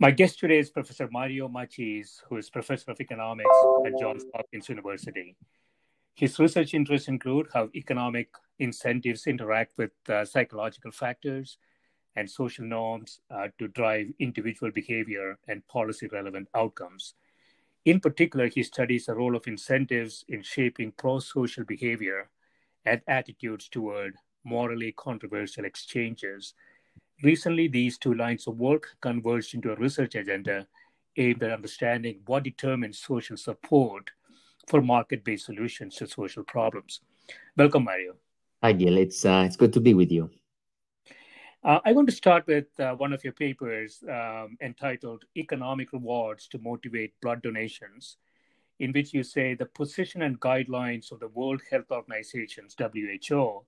[0.00, 4.68] My guest today is Professor Mario Macis, who is Professor of Economics at Johns Hopkins
[4.68, 5.34] University.
[6.14, 8.28] His research interests include how economic
[8.60, 11.58] incentives interact with uh, psychological factors
[12.14, 17.14] and social norms uh, to drive individual behavior and policy relevant outcomes.
[17.84, 22.30] In particular, he studies the role of incentives in shaping pro social behavior
[22.84, 26.54] and attitudes toward morally controversial exchanges
[27.22, 30.68] Recently, these two lines of work converged into a research agenda
[31.16, 34.10] aimed at understanding what determines social support
[34.68, 37.00] for market based solutions to social problems.
[37.56, 38.14] Welcome, Mario.
[38.62, 38.98] Hi, Gil.
[38.98, 40.30] It's, uh, it's good to be with you.
[41.64, 46.46] Uh, I want to start with uh, one of your papers um, entitled Economic Rewards
[46.48, 48.18] to Motivate Blood Donations,
[48.78, 53.64] in which you say the position and guidelines of the World Health Organization's WHO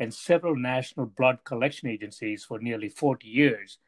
[0.00, 3.78] and several national blood collection agencies for nearly 40 years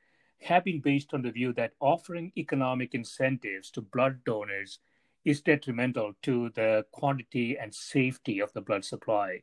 [0.43, 4.79] have been based on the view that offering economic incentives to blood donors
[5.25, 9.41] is detrimental to the quantity and safety of the blood supply.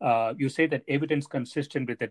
[0.00, 2.08] Uh, you say that evidence consistent with the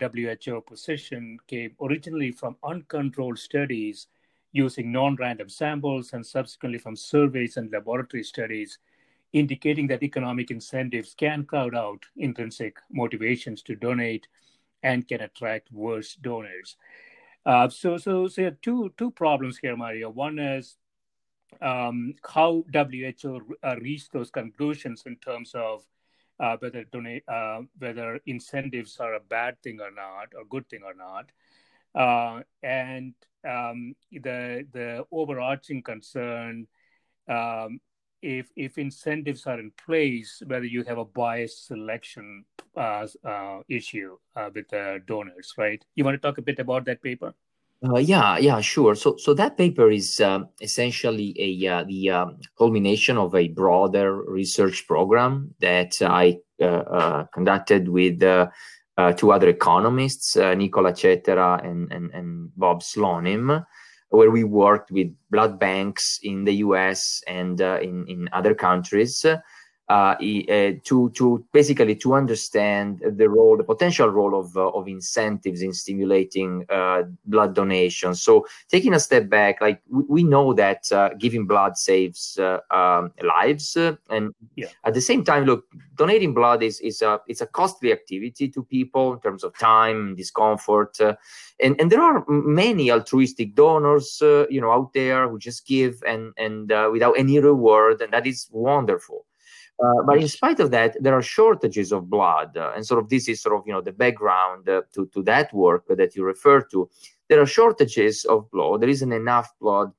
[0.47, 4.07] WHO position came originally from uncontrolled studies
[4.53, 8.79] using non random samples and subsequently from surveys and laboratory studies
[9.33, 14.27] indicating that economic incentives can crowd out intrinsic motivations to donate
[14.83, 16.77] and can attract worse donors.
[17.45, 20.09] Uh, so, so, so two two problems here, Mario.
[20.09, 20.77] One is
[21.61, 25.83] um, how WHO uh, reached those conclusions in terms of
[26.39, 30.81] uh, whether donate uh, whether incentives are a bad thing or not, or good thing
[30.83, 31.31] or not,
[31.95, 33.13] uh, and
[33.47, 36.67] um, the the overarching concern
[37.27, 37.79] um,
[38.21, 42.45] if if incentives are in place, whether you have a biased selection
[42.75, 44.67] uh, uh, issue uh, with
[45.05, 45.83] donors, right?
[45.95, 47.33] You want to talk a bit about that paper?
[47.83, 48.93] Uh, yeah, yeah, sure.
[48.93, 54.21] So, so that paper is um, essentially a uh, the um, culmination of a broader
[54.23, 58.19] research program that I uh, conducted with
[59.17, 63.65] two other economists, Nicola Lacetera and, and, and Bob Slonim
[64.11, 69.25] where we worked with blood banks in the US and uh, in, in other countries
[69.91, 74.87] uh, uh, to to basically to understand the role, the potential role of uh, of
[74.87, 78.15] incentives in stimulating uh, blood donation.
[78.15, 82.59] So taking a step back, like we, we know that uh, giving blood saves uh,
[82.71, 84.67] um, lives, and yeah.
[84.85, 85.65] at the same time, look,
[85.97, 90.15] donating blood is is a it's a costly activity to people in terms of time,
[90.15, 96.01] discomfort, and and there are many altruistic donors, you know, out there who just give
[96.07, 99.25] and and without any reward, and that is wonderful.
[99.81, 103.09] Uh, but in spite of that, there are shortages of blood, uh, and sort of
[103.09, 106.23] this is sort of you know the background uh, to to that work that you
[106.23, 106.87] refer to.
[107.29, 108.81] There are shortages of blood.
[108.81, 109.91] There isn't enough blood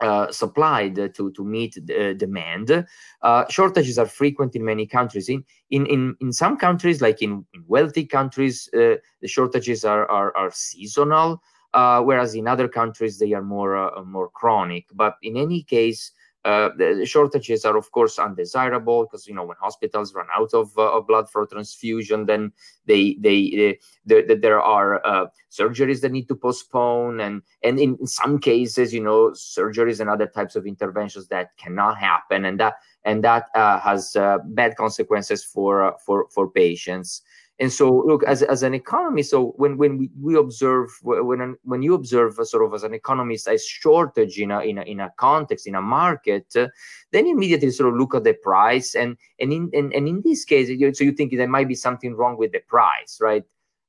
[0.00, 2.86] uh, supplied to to meet the demand.
[3.22, 5.28] Uh, shortages are frequent in many countries.
[5.28, 10.08] In in in, in some countries, like in, in wealthy countries, uh, the shortages are
[10.08, 11.42] are, are seasonal,
[11.72, 14.86] whereas in other countries they are more more chronic.
[14.94, 16.12] But in any case
[16.46, 20.70] uh, the shortages are of course undesirable because you know when hospitals run out of,
[20.78, 22.52] uh, of blood for transfusion then
[22.86, 23.76] they they,
[24.06, 29.02] they, there are uh, surgeries that need to postpone and and in some cases you
[29.02, 32.44] know surgeries and other types of interventions that cannot happen.
[32.44, 37.22] And that and that uh, has uh, bad consequences for for for patients
[37.58, 41.82] and so, look, as, as an economist, so when, when we, we observe, when, when
[41.82, 45.10] you observe sort of as an economist a shortage in a, in a, in a
[45.16, 46.68] context, in a market, uh,
[47.12, 48.94] then immediately sort of look at the price.
[48.94, 51.74] And, and, in, and, and in this case, you, so you think there might be
[51.74, 53.44] something wrong with the price, right?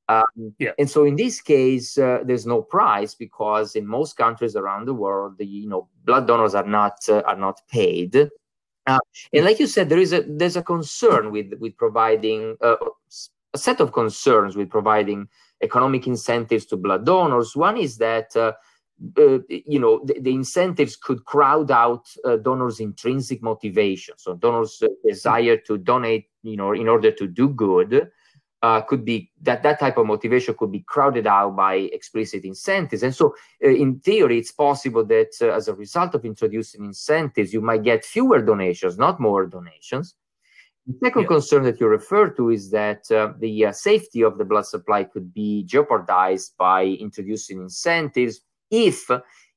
[0.08, 0.70] Um, yeah.
[0.78, 4.94] And so in this case, uh, there's no price because in most countries around the
[4.94, 8.16] world, the, you know, blood donors are not uh, are not paid.
[8.86, 8.98] Uh,
[9.34, 12.76] and like you said, there is a there's a concern with with providing uh,
[13.54, 15.28] a set of concerns with providing
[15.62, 17.56] economic incentives to blood donors.
[17.56, 18.52] One is that uh,
[19.16, 24.14] uh, you know the, the, incentives could crowd out uh, donors' intrinsic motivation.
[24.18, 28.10] So donors' desire to donate, you know, in order to do good,
[28.62, 33.02] uh, could be that that type of motivation could be crowded out by explicit incentives.
[33.02, 33.34] And so,
[33.64, 37.84] uh, in theory, it's possible that uh, as a result of introducing incentives, you might
[37.84, 40.14] get fewer donations, not more donations.
[40.88, 41.28] The second yeah.
[41.28, 45.04] concern that you refer to is that uh, the uh, safety of the blood supply
[45.04, 48.40] could be jeopardized by introducing incentives
[48.70, 49.10] if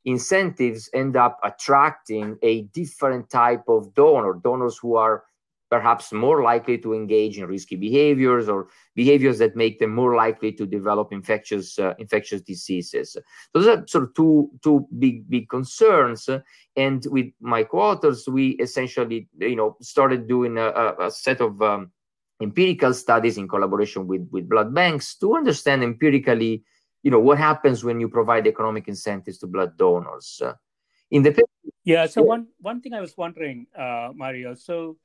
[0.04, 5.24] incentives end up attracting a different type of donor, donors who are
[5.72, 10.52] perhaps more likely to engage in risky behaviors or behaviors that make them more likely
[10.52, 13.16] to develop infectious uh, infectious diseases.
[13.54, 16.30] Those are sort of two two big big concerns.
[16.76, 21.92] And with my co-authors, we essentially you know started doing a, a set of um,
[22.42, 26.64] empirical studies in collaboration with with blood banks to understand empirically
[27.02, 30.42] you know what happens when you provide economic incentives to blood donors.
[31.12, 31.32] in the
[31.84, 34.98] yeah, so one one thing I was wondering, uh, Mario, so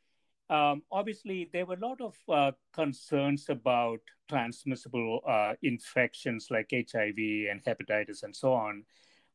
[0.48, 7.16] um, obviously, there were a lot of uh, concerns about transmissible uh, infections like HIV
[7.50, 8.84] and hepatitis and so on.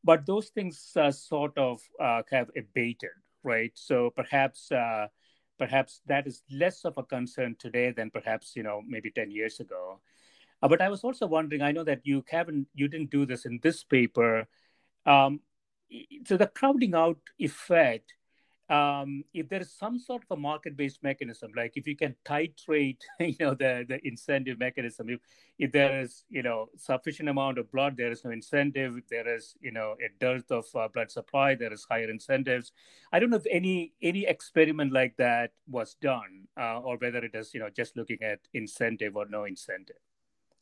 [0.04, 3.10] But those things uh, sort of uh, have abated,
[3.44, 3.72] right?
[3.74, 5.08] So perhaps uh,
[5.58, 9.60] perhaps that is less of a concern today than perhaps you know maybe 10 years
[9.60, 10.00] ago.
[10.62, 13.44] Uh, but I was also wondering, I know that you haven't you didn't do this
[13.44, 14.48] in this paper.
[15.04, 15.40] Um,
[16.26, 18.14] so the crowding out effect
[18.72, 23.02] um, if there is some sort of a market-based mechanism, like if you can titrate,
[23.20, 25.20] you know, the the incentive mechanism, if
[25.58, 28.96] if there is, you know, sufficient amount of blood, there is no incentive.
[28.96, 32.72] If there is, you know, a dearth of uh, blood supply, there is higher incentives.
[33.12, 37.34] I don't know if any any experiment like that was done, uh, or whether it
[37.34, 40.00] is, you know, just looking at incentive or no incentive.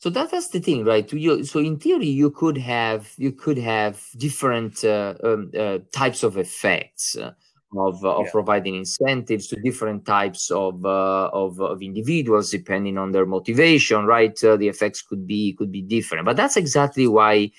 [0.00, 1.08] So that, that's the thing, right?
[1.46, 6.38] So in theory, you could have you could have different uh, um, uh, types of
[6.38, 7.16] effects
[7.76, 8.30] of, uh, of yeah.
[8.32, 14.42] providing incentives to different types of, uh, of, of individuals depending on their motivation right?
[14.42, 16.24] Uh, the effects could be could be different.
[16.24, 17.50] But that's exactly why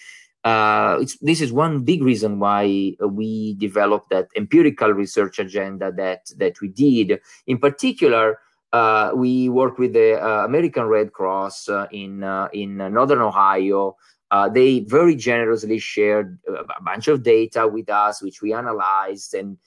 [0.43, 6.59] uh, this is one big reason why we developed that empirical research agenda that that
[6.61, 7.19] we did.
[7.47, 8.39] In particular
[8.73, 12.23] uh, we worked with the uh, American Red Cross in
[12.53, 13.95] in Northern Ohio.
[14.31, 19.57] Uh, they very generously shared a bunch of data with us, which we analyzed and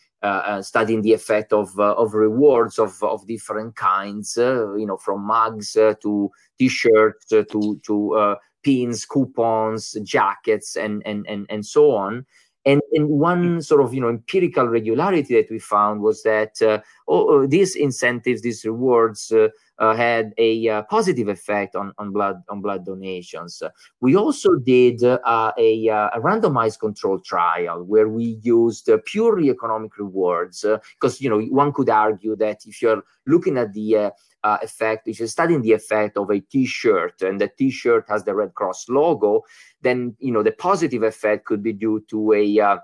[0.63, 5.73] studying the effect of uh, of rewards of of different kinds, you know, from mugs
[5.73, 7.45] to t-shirts to
[7.85, 12.27] to pins, coupons, jackets, and and and and so on.
[12.67, 16.81] And, and one sort of you know empirical regularity that we found was that uh,
[17.07, 22.13] oh, oh these incentives, these rewards, uh, uh, had a uh, positive effect on, on
[22.13, 23.63] blood on blood donations.
[24.01, 29.51] We also did uh, a, uh, a, randomized control trial where we used uh, purely
[29.51, 30.65] economic rewards
[30.95, 34.13] because you know one could argue that if you're looking at the
[34.45, 38.35] uh, effect, if you're studying the effect of a T-shirt and the T-shirt has the
[38.35, 39.43] Red Cross logo,
[39.81, 42.77] then you know the positive effect could be due to a uh,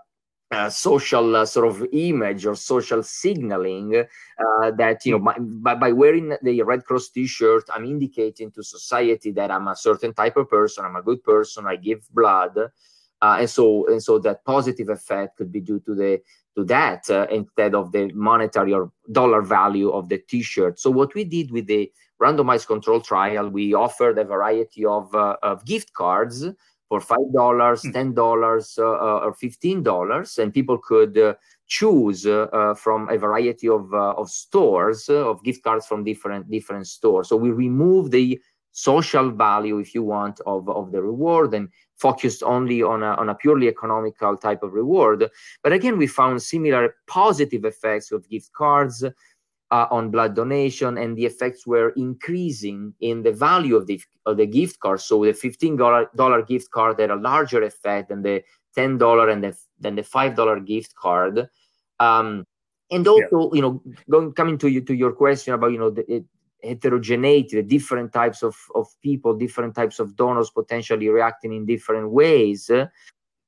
[0.51, 5.93] uh, social uh, sort of image or social signaling uh, that you know by, by
[5.93, 10.49] wearing the red cross t-shirt i'm indicating to society that i'm a certain type of
[10.51, 12.59] person i'm a good person i give blood
[13.23, 16.21] uh, and so and so that positive effect could be due to the
[16.57, 20.81] to that uh, instead of the monetary or dollar value of the t-shirt.
[20.81, 25.37] So what we did with the randomized control trial we offered a variety of, uh,
[25.43, 26.47] of gift cards
[26.91, 27.93] for five dollars, hmm.
[27.93, 31.35] ten dollars, uh, uh, or fifteen dollars, and people could uh,
[31.69, 32.27] choose
[32.77, 37.29] from a variety of of stores of gift cards from different different stores.
[37.29, 38.43] So we remove the
[38.73, 43.29] social value, if you want, of of the reward and focused only on a, on
[43.29, 45.29] a purely economical type of reward.
[45.63, 49.05] But again, we found similar positive effects of gift cards
[49.71, 54.37] uh, on blood donation, and the effects were increasing in the value of the of
[54.37, 55.01] the gift card.
[55.01, 58.43] So the fifteen dollar gift card had a larger effect than the
[58.75, 61.49] ten dollar and the than the five dollar gift card.
[61.99, 62.47] Um,
[62.91, 63.57] and also, yeah.
[63.57, 66.25] you know, going coming to you to your question about you know the it,
[66.63, 72.11] heterogeneity, the different types of, of people, different types of donors potentially reacting in different
[72.11, 72.71] ways.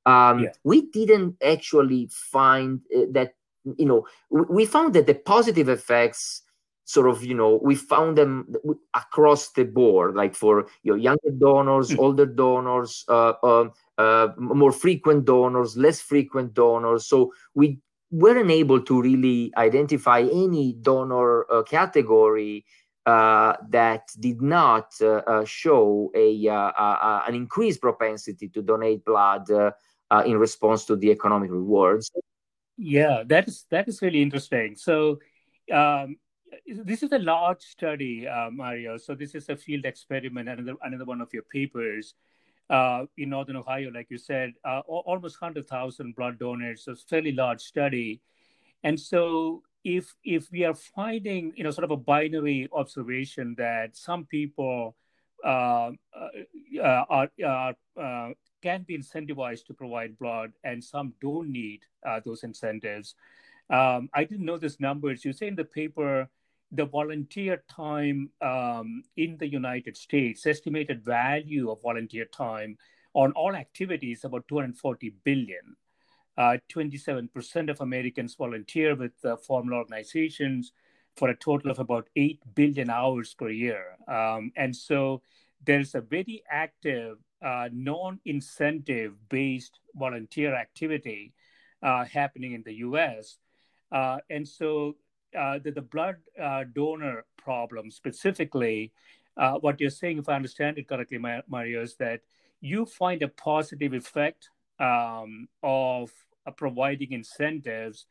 [0.05, 0.49] Um, yeah.
[0.63, 3.33] We didn't actually find uh, that
[3.77, 6.43] you know we found that the positive effects
[6.85, 8.53] sort of you know we found them
[8.93, 11.99] across the board like for you know younger donors mm-hmm.
[11.99, 13.65] older donors uh, uh,
[13.97, 17.79] uh, more frequent donors less frequent donors so we
[18.11, 22.65] weren't able to really identify any donor uh, category
[23.05, 26.47] uh, that did not uh, show a
[27.27, 29.49] an increased propensity to donate blood
[30.25, 32.11] in response to the economic rewards
[32.77, 34.75] yeah, that is that is really interesting.
[34.75, 35.19] So,
[35.71, 36.17] um,
[36.67, 38.97] this is a large study, uh, Mario.
[38.97, 40.49] So this is a field experiment.
[40.49, 42.15] Another another one of your papers
[42.69, 46.85] uh, in Northern Ohio, like you said, uh, almost hundred thousand blood donors.
[46.85, 48.21] So fairly large study.
[48.83, 53.95] And so, if if we are finding, you know, sort of a binary observation that
[53.95, 54.95] some people
[55.43, 56.29] uh, uh,
[56.81, 57.75] uh, are, are
[58.63, 63.15] can be incentivized to provide blood, and some don't need uh, those incentives.
[63.69, 65.25] Um, I didn't know these numbers.
[65.25, 66.29] You say in the paper
[66.71, 72.77] the volunteer time um, in the United States, estimated value of volunteer time
[73.13, 75.75] on all activities about 240 billion.
[76.35, 80.71] Uh, 27% of Americans volunteer with uh, formal organizations
[81.15, 83.97] for a total of about 8 billion hours per year.
[84.07, 85.21] Um, and so
[85.63, 91.33] there's a very active uh, non-incentive based volunteer activity
[91.83, 93.37] uh, happening in the US.
[93.91, 94.95] Uh, and so
[95.37, 98.91] uh, the, the, blood uh, donor problem specifically,
[99.37, 102.21] uh, what you're saying, if I understand it correctly, Mario, is that
[102.61, 106.11] you find a positive effect um, of
[106.55, 108.05] providing incentives,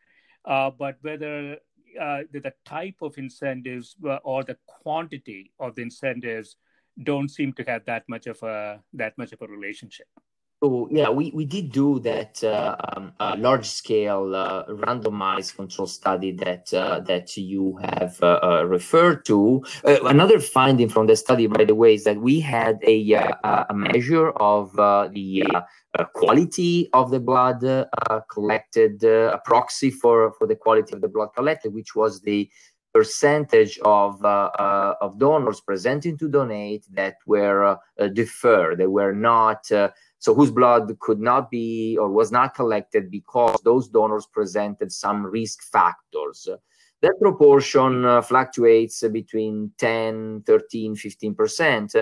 [0.44, 1.56] but whether
[1.94, 6.56] the, the, type of incentives or the quantity of the incentives
[7.02, 10.06] don't seem to have that much of a that much of a relationship.
[10.62, 16.30] So yeah, we, we did do that uh, um, large scale uh, randomized control study
[16.32, 19.64] that uh, that you have uh, uh, referred to.
[19.84, 23.74] Uh, another finding from the study, by the way, is that we had a, a
[23.74, 24.72] measure of
[25.12, 25.44] the
[26.14, 27.88] quality of the blood
[28.30, 32.48] collected, a proxy for for the quality of the blood collected, which was the
[32.92, 38.78] percentage of uh, uh, of donors presenting to donate that were uh, deferred.
[38.78, 43.88] They were not so whose blood could not be or was not collected because those
[43.88, 46.48] donors presented some risk factors.
[47.00, 51.96] That proportion fluctuates between 10, 13, 15 percent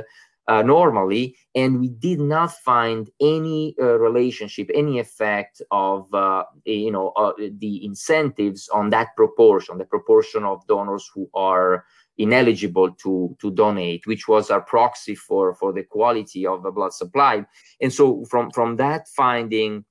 [0.51, 6.91] uh, normally, and we did not find any uh, relationship, any effect of uh, you
[6.91, 11.85] know uh, the incentives on that proportion, the proportion of donors who are
[12.19, 16.93] ineligible to to donate, which was our proxy for for the quality of the blood
[16.93, 17.47] supply.
[17.81, 19.85] And so from from that finding.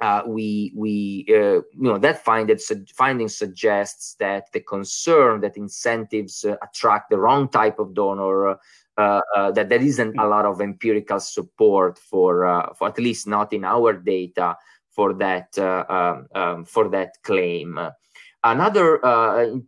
[0.00, 2.56] Uh, we we uh, you know that finding
[2.94, 8.56] finding suggests that the concern that incentives attract the wrong type of donor
[8.98, 13.28] uh, uh, that there isn't a lot of empirical support for, uh, for at least
[13.28, 14.56] not in our data
[14.90, 17.78] for that um, um, for that claim.
[18.42, 18.98] Another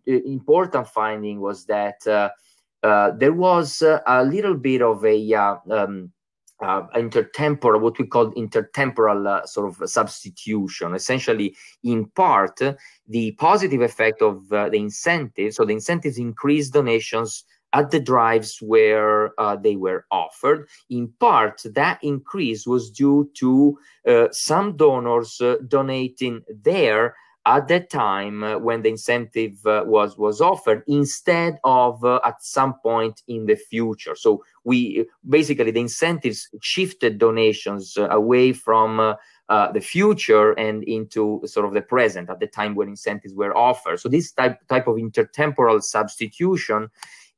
[0.05, 6.13] important finding was that there was a little bit of a um,
[6.61, 10.95] uh, intertemporal, what we call intertemporal uh, sort of substitution.
[10.95, 12.61] Essentially, in part,
[13.09, 18.59] the positive effect of uh, the incentives, so the incentives increase donations at the drives
[18.61, 20.69] where uh, they were offered.
[20.89, 27.15] In part, that increase was due to uh, some donors uh, donating there
[27.47, 32.43] at that time uh, when the incentive uh, was was offered instead of uh, at
[32.43, 39.17] some point in the future so we basically the incentives shifted donations away from
[39.51, 43.57] uh, the future and into sort of the present at the time when incentives were
[43.57, 43.99] offered.
[43.99, 46.89] So this type type of intertemporal substitution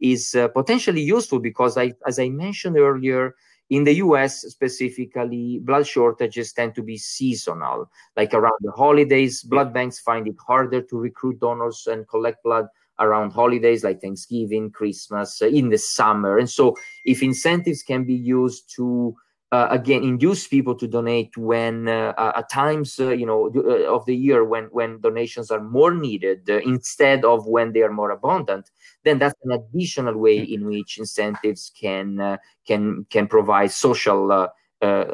[0.02, 3.35] is uh, potentially useful because, I, as I mentioned earlier,
[3.71, 7.88] in the US specifically, blood shortages tend to be seasonal.
[8.16, 12.66] Like around the holidays, blood banks find it harder to recruit donors and collect blood
[12.99, 16.37] around holidays like Thanksgiving, Christmas, uh, in the summer.
[16.37, 19.16] And so, if incentives can be used to
[19.52, 24.04] uh, again induce people to donate when uh, at times uh, you know uh, of
[24.06, 28.11] the year when when donations are more needed uh, instead of when they are more
[28.11, 28.71] abundant
[29.04, 30.54] then that's an additional way hmm.
[30.54, 34.49] in which incentives can uh, can can provide social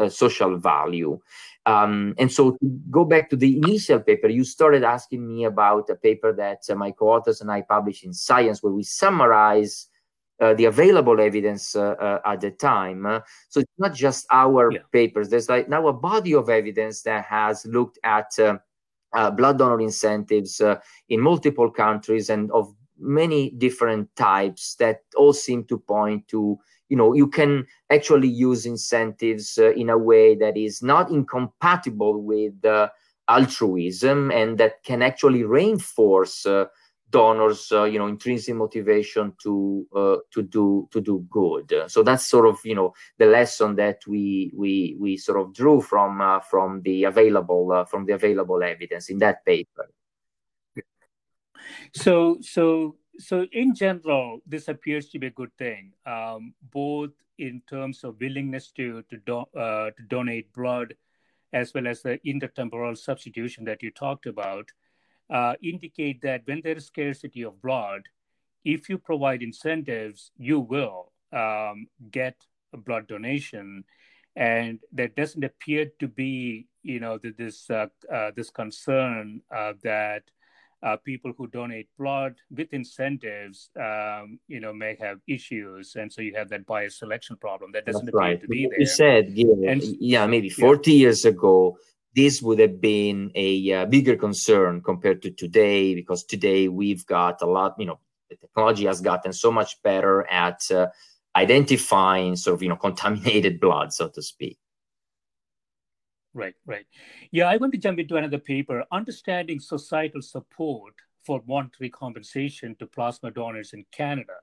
[0.09, 1.21] social value
[1.69, 5.91] um, and so to go back to the initial paper, you started asking me about
[5.91, 9.89] a paper that uh, my co-authors and I published in Science, where we summarize
[10.41, 13.05] uh, the available evidence uh, uh, at the time.
[13.49, 14.79] so it's not just our yeah.
[14.93, 15.29] papers.
[15.29, 18.39] There's like now a body of evidence that has looked at
[19.15, 20.77] uh, blood donor incentives uh,
[21.09, 26.97] in multiple countries and of many different types that all seem to point to you
[26.97, 32.55] know you can actually use incentives uh, in a way that is not incompatible with
[33.29, 36.47] altruism and that can actually reinforce
[37.11, 41.73] donors uh, you know intrinsic motivation to uh, to do to do good.
[41.89, 45.81] So that's sort of you know the lesson that we we we sort of drew
[45.81, 49.91] from uh, from the available uh, from the available evidence in that paper.
[51.95, 57.63] So so so in general this appears to be a good thing um, both in
[57.69, 60.95] terms of willingness to to, do, uh, to donate blood
[61.53, 64.71] as well as the intertemporal substitution that you talked about
[65.31, 68.03] uh, indicate that when there is scarcity of blood,
[68.65, 72.37] if you provide incentives, you will um, get
[72.73, 73.85] a blood donation,
[74.37, 80.23] and there doesn't appear to be, you know, this uh, uh, this concern uh, that
[80.83, 86.21] uh, people who donate blood with incentives, um, you know, may have issues, and so
[86.21, 88.41] you have that bias selection problem that doesn't That's appear right.
[88.41, 88.81] to be there.
[88.81, 90.99] You said, yeah, and, yeah maybe 40 yeah.
[90.99, 91.79] years ago,
[92.19, 97.41] this would have been a uh, bigger concern compared to today because today we've got
[97.43, 100.89] a lot you know the technology has gotten so much better at uh,
[101.37, 104.59] identifying sort of you know contaminated blood so to speak.
[106.35, 106.87] Right right.
[107.31, 110.95] Yeah i want to jump into another paper understanding societal support
[111.25, 114.39] for monetary compensation to plasma donors in canada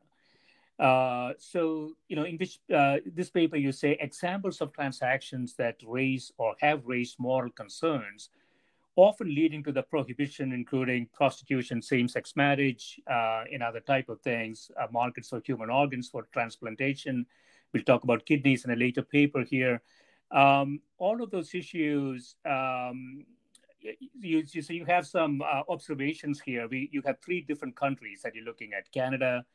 [0.79, 5.77] uh, so, you know, in which uh, this paper you say examples of transactions that
[5.85, 8.29] raise or have raised moral concerns,
[8.98, 14.72] often leading to the prohibition, including prostitution, same-sex marriage, uh, and other type of things,
[14.79, 17.25] uh, markets for human organs for transplantation.
[17.74, 19.81] We'll talk about kidneys in a later paper here.
[20.31, 22.35] Um, all of those issues.
[22.46, 23.25] Um,
[23.79, 26.68] you, you, so you have some uh, observations here.
[26.68, 29.46] We, you have three different countries that you're looking at: Canada,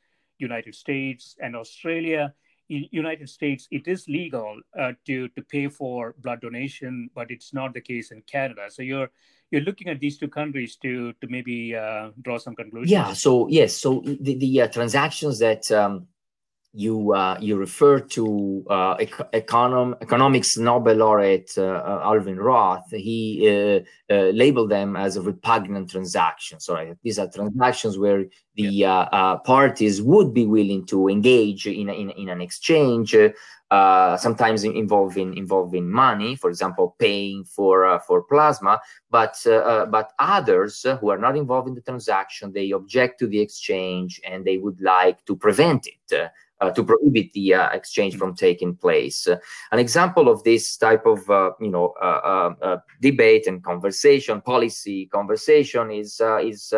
[0.40, 2.34] United States and Australia.
[2.68, 7.52] In United States, it is legal uh, to to pay for blood donation, but it's
[7.52, 8.66] not the case in Canada.
[8.68, 9.10] So you're
[9.50, 12.92] you're looking at these two countries to to maybe uh, draw some conclusions.
[12.92, 13.12] Yeah.
[13.12, 13.76] So yes.
[13.76, 16.06] So the the uh, transactions that um,
[16.72, 22.90] you uh, you refer to uh, econom- economics Nobel laureate uh, uh Alvin Roth.
[22.92, 23.80] He uh,
[24.12, 26.64] uh, labeled them as a repugnant transactions.
[26.64, 26.96] So right?
[27.02, 29.36] these are transactions where the yeah.
[29.44, 33.16] parties would be willing to engage in, in, in an exchange,
[33.70, 38.80] sometimes involving involving money, for example, paying for for plasma.
[39.10, 44.20] But but others who are not involved in the transaction, they object to the exchange
[44.24, 46.30] and they would like to prevent it
[46.60, 49.26] uh, to prohibit the uh, exchange from taking place.
[49.26, 49.36] Uh,
[49.72, 55.06] an example of this type of uh, you know uh, uh, debate and conversation, policy
[55.06, 56.72] conversation, is is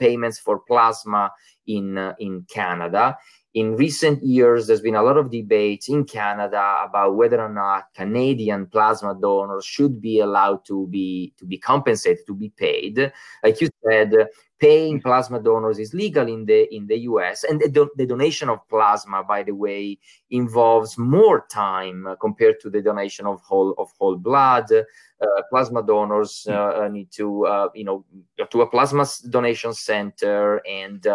[0.00, 1.32] payments for plasma
[1.66, 3.16] in in Canada.
[3.54, 7.94] In recent years, there's been a lot of debate in Canada about whether or not
[7.94, 13.12] Canadian plasma donors should be allowed to be to be compensated, to be paid.
[13.44, 14.12] Like you said,
[14.58, 18.58] paying plasma donors is legal in the in the US, and the, the donation of
[18.68, 23.88] plasma, by the way, involves more time uh, compared to the donation of whole of
[24.00, 24.66] whole blood.
[24.72, 28.04] Uh, plasma donors uh, uh need to uh, you know
[28.50, 31.06] to a plasma donation center and.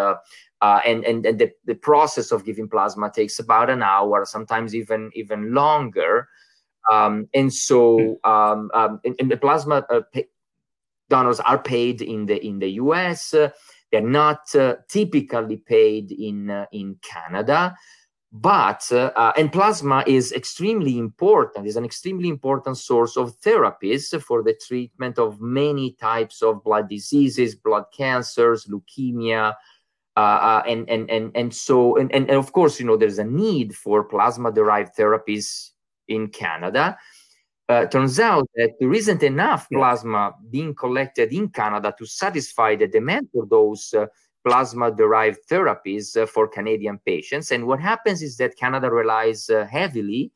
[0.61, 4.75] Uh, and and, and the, the process of giving plasma takes about an hour, sometimes
[4.75, 6.27] even even longer.
[6.91, 10.01] Um, and so um, um, and, and, the plasma uh,
[11.09, 13.31] donors are paid in the in the US.
[13.91, 17.75] they're not uh, typically paid in uh, in Canada,
[18.31, 21.65] but uh, uh, and plasma is extremely important.
[21.65, 26.87] is an extremely important source of therapies for the treatment of many types of blood
[26.87, 29.55] diseases, blood cancers, leukemia.
[30.19, 33.73] Uh, and, and and and so and, and of course you know there's a need
[33.73, 35.69] for plasma derived therapies
[36.08, 36.97] in Canada
[37.69, 42.88] uh, turns out that there isn't enough plasma being collected in Canada to satisfy the
[42.88, 44.08] demand for those uh,
[44.45, 47.51] plasma derived therapies uh, for Canadian patients.
[47.51, 50.32] And what happens is that Canada relies uh, heavily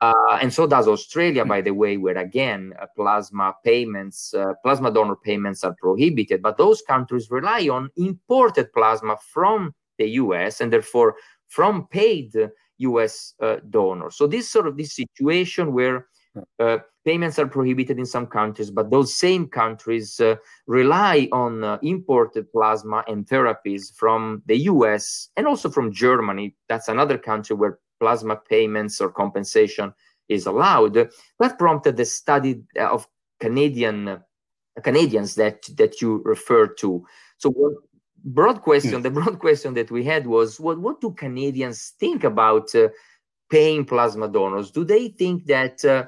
[0.00, 4.90] Uh, and so does Australia, by the way, where again uh, plasma payments, uh, plasma
[4.90, 6.40] donor payments are prohibited.
[6.42, 11.16] But those countries rely on imported plasma from the US and therefore
[11.48, 12.34] from paid
[12.78, 14.16] US uh, donors.
[14.16, 16.06] So this sort of this situation where
[16.58, 20.36] uh, payments are prohibited in some countries, but those same countries uh,
[20.66, 26.56] rely on imported plasma and therapies from the US and also from Germany.
[26.70, 29.92] That's another country where plasma payments or compensation
[30.28, 33.06] is allowed, that prompted the study of
[33.40, 34.20] Canadian
[34.82, 37.04] Canadians that that you referred to.
[37.38, 37.52] So
[38.24, 39.02] broad question, hmm.
[39.02, 42.88] the broad question that we had was what what do Canadians think about uh,
[43.50, 44.70] paying plasma donors?
[44.70, 46.06] Do they think that uh,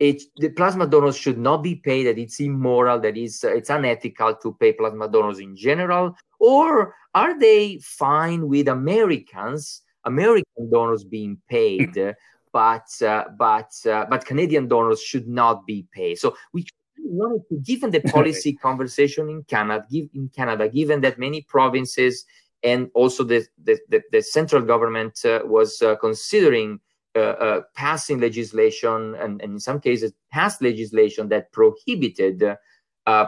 [0.00, 3.70] it, the plasma donors should not be paid, that it's immoral, that it's, uh, it's
[3.70, 6.16] unethical to pay plasma donors in general?
[6.40, 12.10] Or are they fine with Americans American donors being paid, hmm.
[12.52, 16.18] but uh, but uh, but Canadian donors should not be paid.
[16.18, 16.64] So we
[16.98, 22.24] wanted to, given the policy conversation in Canada, give, in Canada, given that many provinces
[22.62, 26.80] and also the the, the, the central government uh, was uh, considering.
[27.16, 32.40] Uh, uh, passing legislation and, and, in some cases passed legislation that prohibited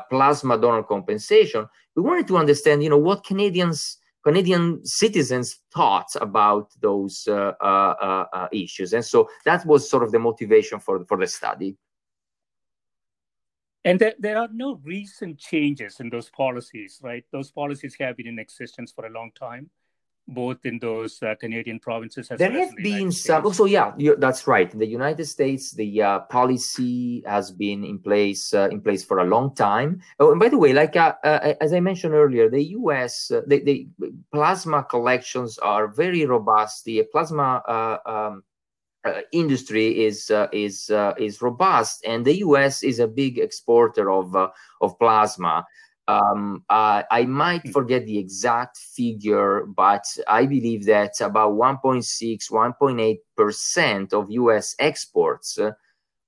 [0.09, 1.67] plasma donor compensation.
[1.97, 8.27] We wanted to understand, you know, what Canadians Canadian citizens thoughts about those uh, uh,
[8.33, 8.93] uh, issues.
[8.93, 11.77] And so that was sort of the motivation for, for the study.
[13.85, 17.25] And there, there are no recent changes in those policies, right?
[17.33, 19.71] Those policies have been in existence for a long time
[20.29, 22.29] both in those uh, Canadian provinces.
[22.29, 23.53] there well have been some.
[23.53, 24.73] So yeah, that's right.
[24.73, 29.19] In the United States, the uh, policy has been in place uh, in place for
[29.19, 30.01] a long time.
[30.21, 33.31] Oh, and by the way, like uh, uh, as I mentioned earlier, the U.S.
[33.31, 33.89] Uh, the, the,
[34.33, 36.85] plasma collections are very robust.
[36.85, 37.63] The plasma
[38.07, 38.43] um,
[39.33, 42.83] industry is is is robust, and the U.S.
[42.83, 44.35] is a big exporter of
[44.81, 45.67] of plasma.
[46.09, 47.71] Um, uh, I might hmm.
[47.71, 55.59] forget the exact figure, but I believe that about 1.6, 1.8% of US exports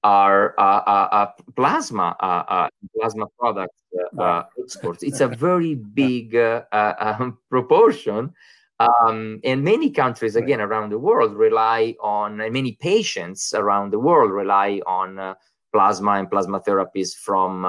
[0.05, 3.73] are uh, uh, uh plasma uh, uh, plasma product
[4.59, 5.03] exports.
[5.03, 8.33] It's a very big um, proportion.
[8.81, 14.33] Um, and many countries, again, around the world rely on, many patients around the world
[14.33, 15.37] rely on
[15.73, 17.63] plasma and plasma therapies from,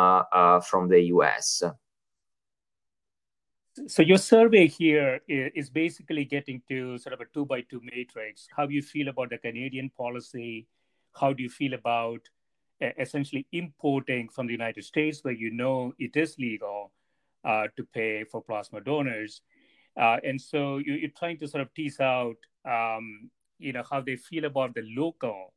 [0.64, 1.64] from the US.
[3.88, 8.48] So your survey here is basically getting to sort of a two by two matrix.
[8.56, 10.66] How do you feel about the Canadian policy?
[11.14, 12.22] How do you feel about
[12.80, 16.94] essentially importing from the United States, where you know it is legal
[17.44, 19.42] uh, to pay for plasma donors?
[19.98, 24.00] Uh, and so you, are trying to sort of tease out, um, you know, how
[24.00, 25.54] they feel about the local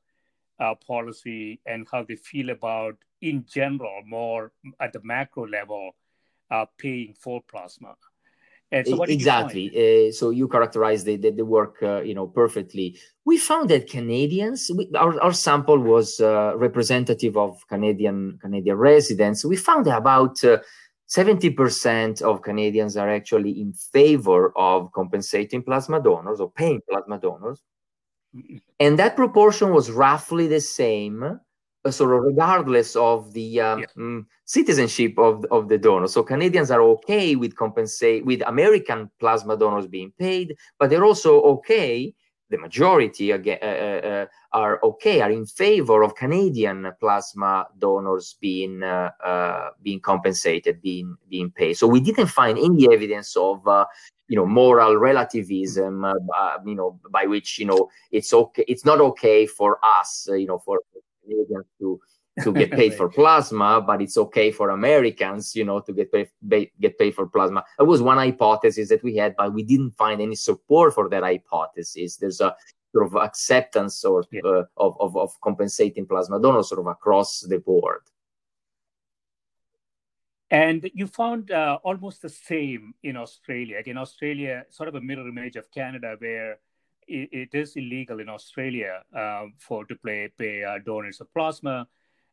[0.58, 4.50] uh, policy and how they feel about, in general, more
[4.80, 5.92] at the macro level,
[6.50, 7.94] uh, paying for plasma.
[8.70, 9.70] And so exactly.
[9.72, 12.98] Uh, so you characterize the, the, the work, uh, you know, perfectly.
[13.24, 19.42] We found that Canadians, we, our, our sample was uh, representative of Canadian Canadian residents.
[19.42, 20.58] We found that about uh,
[21.06, 27.18] seventy percent of Canadians are actually in favor of compensating plasma donors or paying plasma
[27.18, 27.62] donors,
[28.78, 31.40] and that proportion was roughly the same
[31.92, 33.86] sort of regardless of the um, yeah.
[33.96, 36.08] um, citizenship of, of the donor.
[36.08, 41.40] So Canadians are okay with compensate with American plasma donors being paid, but they're also
[41.42, 42.14] okay.
[42.50, 48.36] The majority again, uh, uh, uh, are okay, are in favor of Canadian plasma donors
[48.40, 51.74] being uh, uh, being compensated, being being paid.
[51.74, 53.68] So we didn't find any evidence of
[54.28, 56.14] you know moral relativism uh,
[56.64, 60.46] you know by which you know it's okay it's not okay for us uh, you
[60.46, 60.80] know for
[61.28, 62.00] Canadians to
[62.42, 66.30] to get paid for plasma, but it's okay for Americans, you know, to get paid
[66.80, 67.64] get paid for plasma.
[67.78, 71.22] It was one hypothesis that we had, but we didn't find any support for that
[71.22, 72.16] hypothesis.
[72.16, 72.56] There's a
[72.92, 74.40] sort of acceptance or yeah.
[74.44, 78.00] uh, of, of of compensating plasma donors sort of across the board.
[80.50, 83.76] And you found uh, almost the same in Australia.
[83.78, 86.58] Again, Australia, sort of a mirror image of Canada, where
[87.08, 91.86] it, it is illegal in Australia uh, for to play, pay uh, donors of plasma.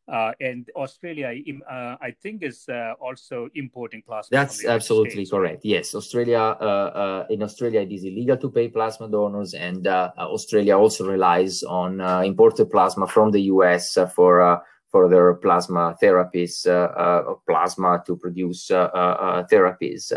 [0.08, 1.34] Uh, and Australia,
[1.68, 4.38] uh, I think, is uh, also importing plasma.
[4.38, 5.66] That's absolutely States, correct.
[5.66, 6.38] Yes, Australia.
[6.38, 12.02] Uh, in Australia, it is illegal to pay plasma donors, and Australia also relies on
[12.24, 13.98] imported plasma from the U.S.
[14.14, 14.62] for
[14.92, 16.64] for their plasma therapies,
[17.48, 20.14] plasma to produce therapies.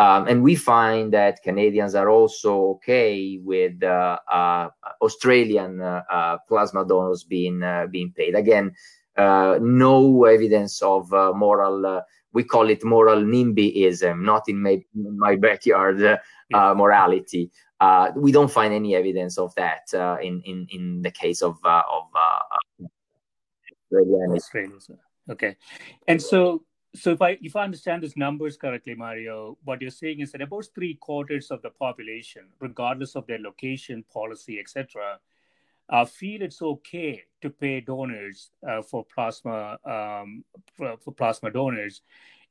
[0.00, 4.70] Um, and we find that Canadians are also okay with uh, uh,
[5.02, 8.34] Australian uh, uh plasma donors being uh, being paid.
[8.34, 8.72] Again,
[9.18, 12.02] uh, no evidence of moral.
[12.32, 16.18] we call it moral NIMBYism, not in my, in my backyard
[16.50, 17.50] morality.
[18.16, 19.84] we don't find any evidence of that
[20.22, 22.04] in, in in the case of of
[23.92, 24.38] Australian.
[25.28, 25.56] Okay,
[26.08, 30.20] and so so if I if I understand these numbers correctly, Mario, what you're saying
[30.20, 35.18] is that about three quarters of the population, regardless of their location, policy, etc.,
[35.88, 42.02] uh, feel it's okay to pay donors uh, for plasma um, for, for, plasma donors,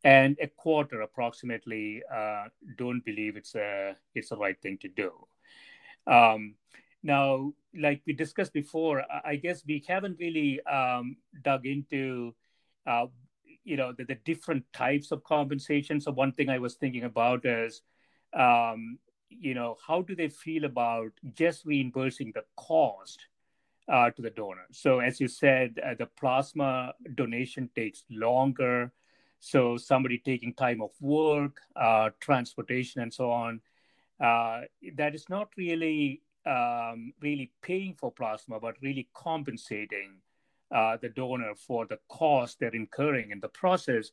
[0.06, 2.46] and a quarter approximately uh,
[2.78, 5.12] don't believe it's a it's the right thing to do.
[6.08, 6.56] Um,
[7.04, 12.36] now, like we discussed before, I guess we haven't really um, dug into
[12.86, 13.08] uh,
[13.70, 17.46] you know the, the different types of compensation so one thing i was thinking about
[17.46, 17.82] is
[18.34, 18.98] um,
[19.30, 23.28] you know how do they feel about just reimbursing the cost
[23.92, 24.68] uh, to the donor?
[24.72, 28.92] So as you said uh, the plasma donation takes longer.
[29.40, 33.62] So somebody taking time off work uh, transportation and so on
[34.20, 34.62] uh,
[34.96, 40.18] that is not really um, really paying for plasma but really compensating
[40.74, 44.12] uh, the donor for the cost they're incurring in the process.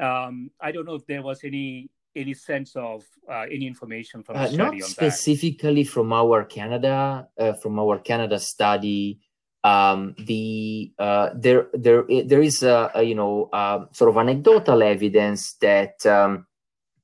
[0.00, 4.36] Um, I don't know if there was any any sense of uh, any information from
[4.36, 5.90] uh, not specifically that.
[5.90, 9.20] from our Canada uh, from our Canada study.
[9.64, 13.50] Um, the uh, there there there is a, a you know
[13.92, 16.46] sort of anecdotal evidence that um,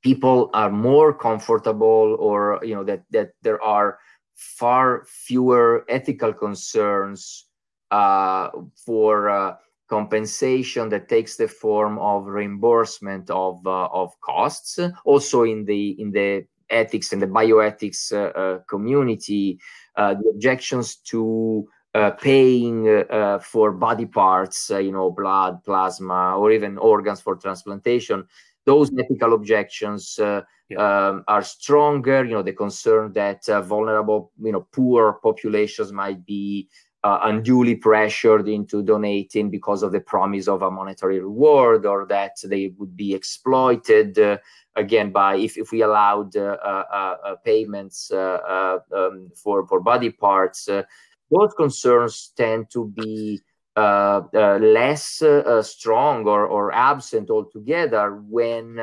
[0.02, 3.98] people are more comfortable or you know that that there are
[4.34, 7.46] far fewer ethical concerns
[7.92, 9.54] uh, for uh,
[9.86, 14.78] compensation that takes the form of reimbursement of uh, of costs.
[15.04, 18.08] Also in the in the ethics and the bioethics
[18.66, 19.58] community,
[19.94, 26.50] the objections to uh, paying uh, for body parts, uh, you know, blood, plasma, or
[26.50, 28.26] even organs for transplantation.
[28.64, 30.40] Those ethical objections yeah.
[30.78, 32.24] um, are stronger.
[32.24, 36.70] You know, the concern that vulnerable, you know, poor populations might be
[37.04, 42.36] uh, unduly pressured into donating because of the promise of a monetary reward or that
[42.44, 44.38] they would be exploited uh,
[44.76, 50.10] again by if, if we allowed uh, uh, uh payments uh, um, for for body
[50.10, 53.40] parts those concerns tend to be
[53.76, 55.22] less
[55.62, 58.78] strong or, or absent altogether when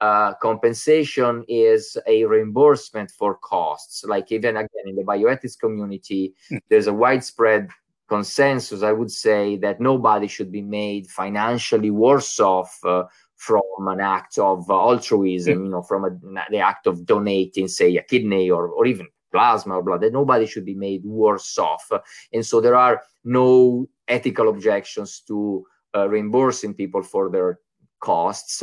[0.00, 4.04] uh, compensation is a reimbursement for costs.
[4.04, 6.60] Like even again in the bioethics community, mm.
[6.68, 7.68] there's a widespread
[8.08, 13.04] consensus, I would say, that nobody should be made financially worse off uh,
[13.36, 15.64] from an act of uh, altruism, mm.
[15.64, 16.10] you know, from a,
[16.50, 20.46] the act of donating, say, a kidney or, or even plasma or blood, that nobody
[20.46, 21.90] should be made worse off.
[22.32, 27.58] And so there are no ethical objections to uh, reimbursing people for their
[28.00, 28.62] costs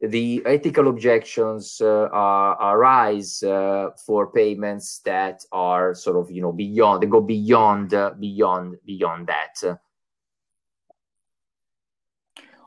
[0.00, 2.08] the ethical objections uh,
[2.60, 8.12] arise uh, for payments that are sort of you know beyond they go beyond uh,
[8.20, 9.78] beyond beyond that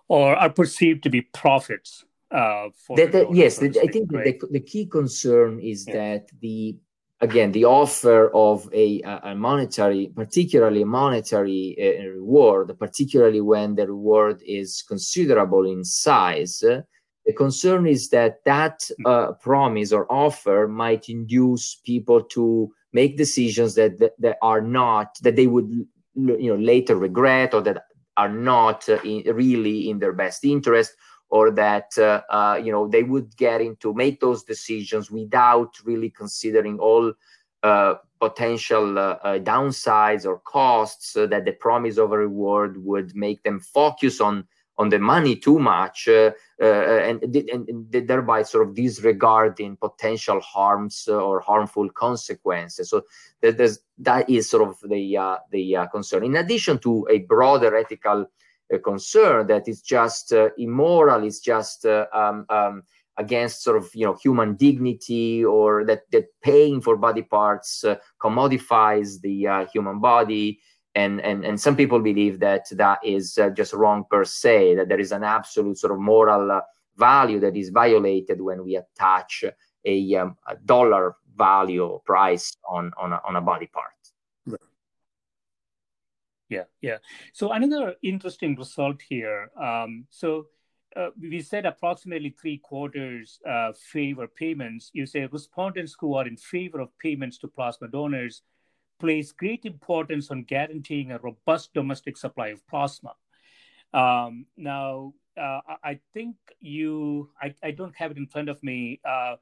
[0.08, 4.40] or are perceived to be profits uh, that, that, yes the, i think right?
[4.40, 5.94] the, the key concern is yeah.
[5.94, 6.76] that the
[7.22, 14.42] again the offer of a, a monetary particularly monetary uh, reward particularly when the reward
[14.48, 16.64] is considerable in size
[17.30, 23.76] the concern is that that uh, promise or offer might induce people to make decisions
[23.76, 25.70] that, that, that are not that they would
[26.16, 27.84] you know later regret or that
[28.18, 30.94] are not uh, in, really in their best interest
[31.30, 36.10] or that uh, uh, you know they would get into make those decisions without really
[36.10, 37.14] considering all
[37.62, 43.44] uh, potential uh, uh, downsides or costs that the promise of a reward would make
[43.44, 44.48] them focus on
[44.80, 50.40] on the money too much uh, uh, and, and, and, thereby sort of disregarding potential
[50.42, 52.90] harms uh, or harmful consequences.
[52.90, 53.04] So
[53.42, 56.26] there's, that is sort of the, uh, the uh, concern.
[56.26, 58.30] In addition to a broader ethical
[58.74, 62.84] uh, concern that is just immoral, it's just um, um,
[63.18, 67.84] against sort of you know human dignity or that that paying for body parts
[68.22, 70.60] commodifies the human body
[70.96, 74.90] and and and some people believe that that is uh, just wrong per se that
[74.90, 76.62] there is an absolute sort of moral uh,
[76.98, 79.44] value that is violated when we attach
[79.86, 83.92] a, um, a dollar value or price on on a, on a body part.
[86.50, 86.98] Yeah yeah.
[87.34, 90.48] So another interesting result here um, so
[90.96, 94.90] uh, we said approximately three quarters uh, favor payments.
[94.94, 98.42] You say respondents who are in favor of payments to plasma donors
[99.00, 103.14] place great importance on guaranteeing a robust domestic supply of plasma.
[103.94, 109.00] Um, now, uh, I think you, I, I, don't have it in front of me.
[109.04, 109.38] Uh,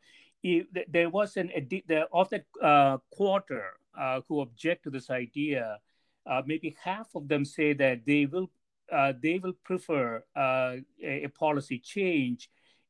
[0.88, 5.80] there was an the, of that uh, quarter uh, who object to this idea.
[6.26, 8.50] Uh, maybe half of them say that they will
[8.91, 12.50] uh, they will prefer a, a, policy change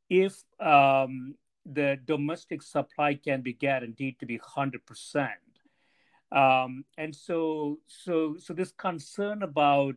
[0.09, 1.33] if um,
[1.65, 5.46] the domestic supply can be guaranteed to be hundred percent.
[6.31, 9.95] Um, and so, so, so this concern about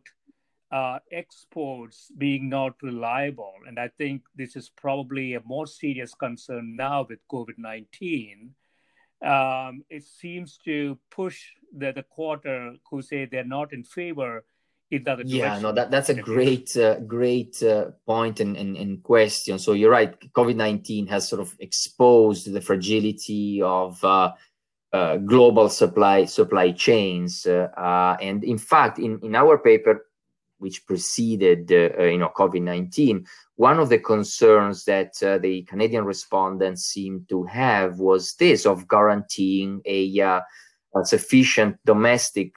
[0.71, 3.53] uh, exports being not reliable.
[3.67, 8.51] And I think this is probably a more serious concern now with COVID 19.
[9.23, 11.43] Um, it seems to push
[11.75, 14.43] the, the quarter who say they're not in favor
[14.89, 18.75] in the other yeah, no, that, that's a great, uh, great uh, point and, and,
[18.75, 19.57] and question.
[19.57, 20.19] So you're right.
[20.33, 24.31] COVID 19 has sort of exposed the fragility of uh,
[24.93, 27.45] uh, global supply supply chains.
[27.45, 30.07] Uh, uh, and in fact, in, in our paper,
[30.57, 33.25] which preceded uh, uh, you know COVID-19,
[33.55, 38.87] one of the concerns that uh, the Canadian respondents seemed to have was this of
[38.87, 40.41] guaranteeing a,
[41.03, 42.51] sufficient domestic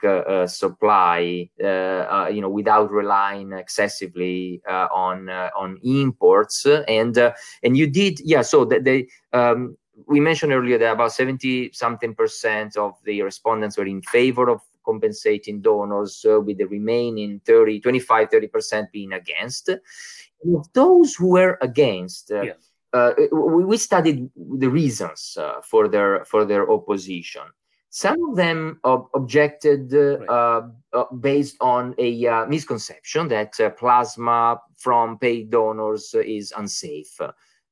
[0.45, 6.65] supply, you know, without relying excessively on on imports.
[6.65, 7.17] And
[7.63, 8.41] and you did, yeah.
[8.41, 9.77] So the, the um,
[10.07, 14.61] we mentioned earlier that about 70 something percent of the respondents were in favor of
[14.85, 21.29] compensating donors uh, with the remaining 30 25 30% being against and of those who
[21.29, 22.53] were against uh, yeah.
[22.93, 27.43] uh, we, we, studied the reasons uh, for their for their opposition
[27.89, 30.69] some of them ob- objected uh, right.
[30.93, 37.17] Uh, based on a misconception that plasma from paid donors is unsafe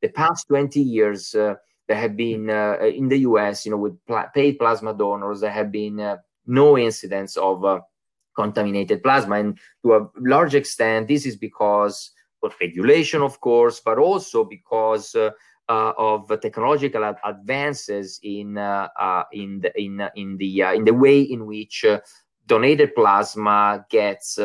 [0.02, 1.36] the past 20 years
[1.88, 5.72] there have been in the US, you know, with pl- paid plasma donors, there have
[5.72, 7.82] been no incidence of uh,
[8.36, 9.36] contaminated plasma.
[9.36, 15.15] And to a large extent, this is because of regulation, of course, but also because
[15.15, 15.32] uh,
[15.69, 20.84] uh, of technological ad- advances in uh, uh, in the in in the uh, in
[20.84, 21.86] the way in which
[22.46, 24.38] donated plasma gets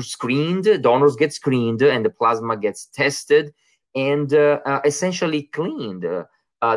[0.00, 3.52] screened, donors get screened, and the plasma gets tested
[3.94, 4.32] and
[4.84, 6.04] essentially cleaned.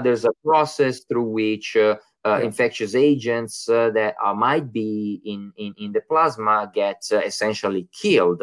[0.03, 1.77] there's a process through which
[2.25, 7.19] uh, infectious agents uh, that uh, might be in, in, in the plasma get uh,
[7.19, 8.41] essentially killed.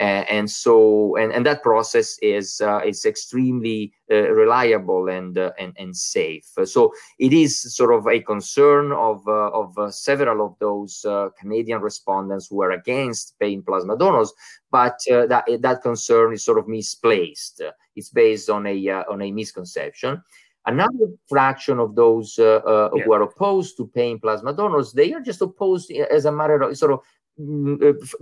[0.00, 5.96] And so, and, and that process is uh, is extremely uh, reliable and and and
[5.96, 6.50] safe.
[6.64, 11.04] So it is sort of a concern of of several of those
[11.38, 14.32] Canadian respondents who are against paying plasma donors,
[14.70, 17.62] but that that concern is sort of misplaced.
[17.94, 20.22] It's based on a on a misconception.
[20.66, 23.02] Another fraction of those uh, uh, yeah.
[23.02, 26.76] who are opposed to paying plasma donors, they are just opposed as a matter of
[26.76, 27.02] sort of uh,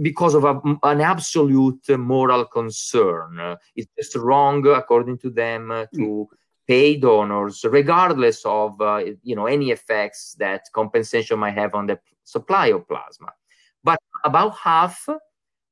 [0.00, 3.56] because of a, an absolute moral concern.
[3.74, 6.26] it's just wrong, according to them, uh, to mm.
[6.66, 11.98] pay donors, regardless of uh, you know any effects that compensation might have on the
[12.24, 13.32] supply of plasma.
[13.84, 15.08] But about half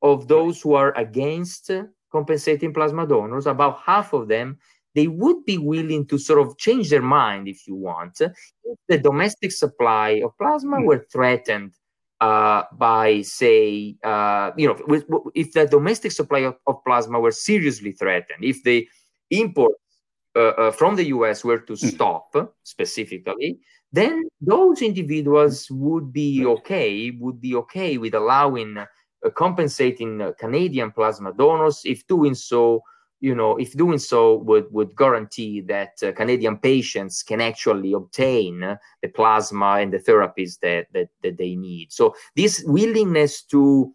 [0.03, 1.71] of those who are against
[2.13, 4.59] compensating plasma donors, about half of them
[4.95, 8.97] they would be willing to sort of change their mind, if you want, if the
[8.97, 10.87] domestic supply of plasma hmm.
[10.87, 11.75] were threatened
[12.21, 17.93] uh, by, say, uh, you know, if the domestic supply of, of, plasma were seriously
[17.93, 18.89] threatened, if the
[19.31, 19.81] imports
[20.35, 21.87] uh, uh from the US were to hmm.
[21.87, 23.59] stop specifically,
[23.93, 31.33] then those individuals would be okay, would be okay with allowing uh, compensating Canadian plasma
[31.33, 32.83] donors if doing so
[33.27, 38.61] you know, if doing so would, would guarantee that uh, Canadian patients can actually obtain
[39.03, 41.93] the plasma and the therapies that, that, that they need.
[41.93, 43.93] So this willingness to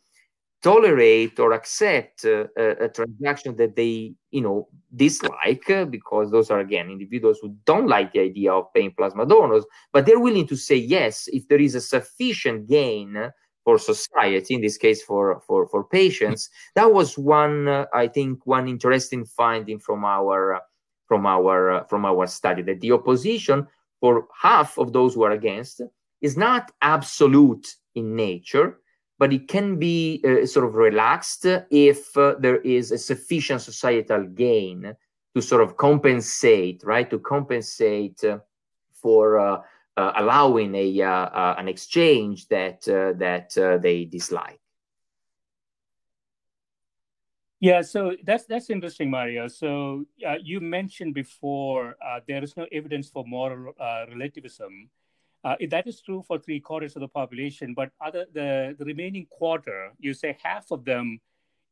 [0.62, 4.68] tolerate or accept uh, a, a, transaction that they, you know,
[4.98, 9.26] dislike, uh, because those are, again, individuals who don't like the idea of paying plasma
[9.26, 9.64] donors,
[9.94, 13.32] but they're willing to say yes if there is a sufficient gain
[13.64, 16.50] for society, in this case for for for patients.
[16.76, 20.60] That was one, uh, I think, one interesting finding from our uh,
[21.08, 23.68] from our uh, from our study that the opposition
[24.00, 25.82] for half of those who are against
[26.22, 28.80] is not absolute in nature,
[29.20, 34.24] but it can be uh, sort of relaxed if uh, there is a sufficient societal
[34.24, 34.96] gain
[35.36, 37.10] to sort of compensate, right?
[37.10, 38.40] To compensate uh,
[38.92, 39.64] for
[39.98, 44.60] allowing a uh, uh, an exchange that that they dislike.
[47.62, 49.48] Yeah, so that's that's interesting, Mario.
[49.48, 54.90] So uh, you mentioned before uh, there is no evidence for moral uh, relativism.
[55.44, 59.28] Uh, that is true for three quarters of the population, but other the, the remaining
[59.30, 61.20] quarter, you say half of them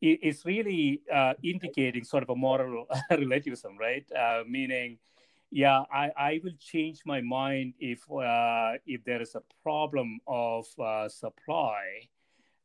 [0.02, 4.06] is really uh, indicating sort of a moral relativism, right?
[4.12, 4.98] Uh, meaning,
[5.52, 8.04] yeah, I, I will change my mind if
[8.86, 10.66] if there is a problem of
[11.12, 12.10] supply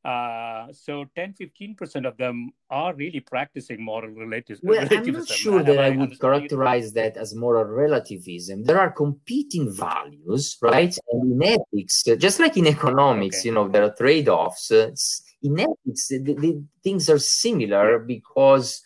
[0.04, 4.68] uh, so 10 15% of them are really practicing moral relativism.
[4.68, 8.64] Well, I'm not sure that I, I would characterize that as moral relativism.
[8.64, 10.94] There are competing values, right?
[11.10, 13.48] And in ethics, just like in economics, okay.
[13.48, 14.70] you know, there are trade offs.
[14.70, 18.82] in ethics, the, the, things are similar because.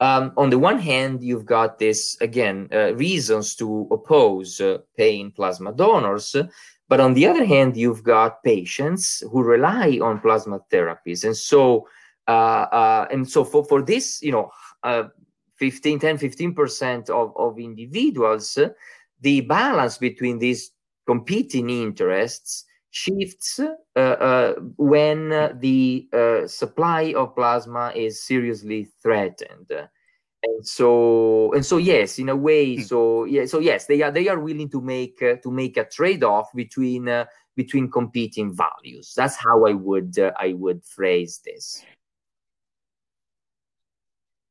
[0.00, 5.30] Um, on the one hand, you've got this again uh, reasons to oppose uh, paying
[5.30, 6.34] plasma donors,
[6.88, 11.24] but on the other hand, you've got patients who rely on plasma therapies.
[11.24, 11.88] And so,
[12.28, 14.50] uh, uh, and so for, for this, you know,
[14.82, 15.04] uh,
[15.56, 18.58] 15, 10, 15% of, of individuals,
[19.20, 20.72] the balance between these
[21.06, 22.64] competing interests
[22.94, 29.68] shifts uh, uh, when the uh, supply of plasma is seriously threatened.
[30.44, 32.82] And so and so yes in a way hmm.
[32.82, 35.84] so yeah so yes they are they are willing to make uh, to make a
[35.84, 37.24] trade-off between uh,
[37.56, 39.14] between competing values.
[39.16, 41.82] That's how i would uh, i would phrase this.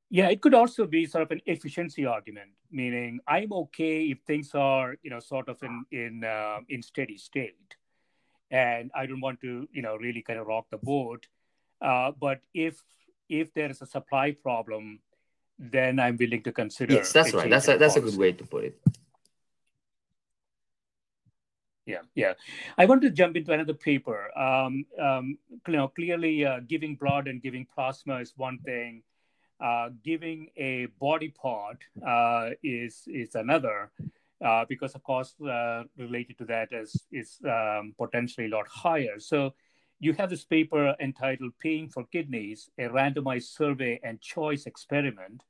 [0.09, 4.51] Yeah it could also be sort of an efficiency argument meaning i'm okay if things
[4.55, 7.77] are you know sort of in in uh, in steady state
[8.53, 11.27] and i don't want to you know really kind of rock the boat
[11.81, 12.81] uh, but if
[13.27, 14.99] if there is a supply problem
[15.59, 16.93] then I'm willing to consider.
[16.93, 17.49] Yes, that's right.
[17.49, 18.79] That's a, that's a good way to put it.
[21.85, 22.33] Yeah, yeah.
[22.77, 24.35] I want to jump into another paper.
[24.37, 25.37] Um, um,
[25.67, 29.03] you know, clearly, uh, giving blood and giving plasma is one thing.
[29.59, 33.91] Uh, giving a body part uh, is is another,
[34.43, 39.19] uh, because the cost uh, related to that is is um, potentially a lot higher.
[39.19, 39.53] So,
[39.99, 45.43] you have this paper entitled Paying for Kidneys, a randomized survey and choice experiment,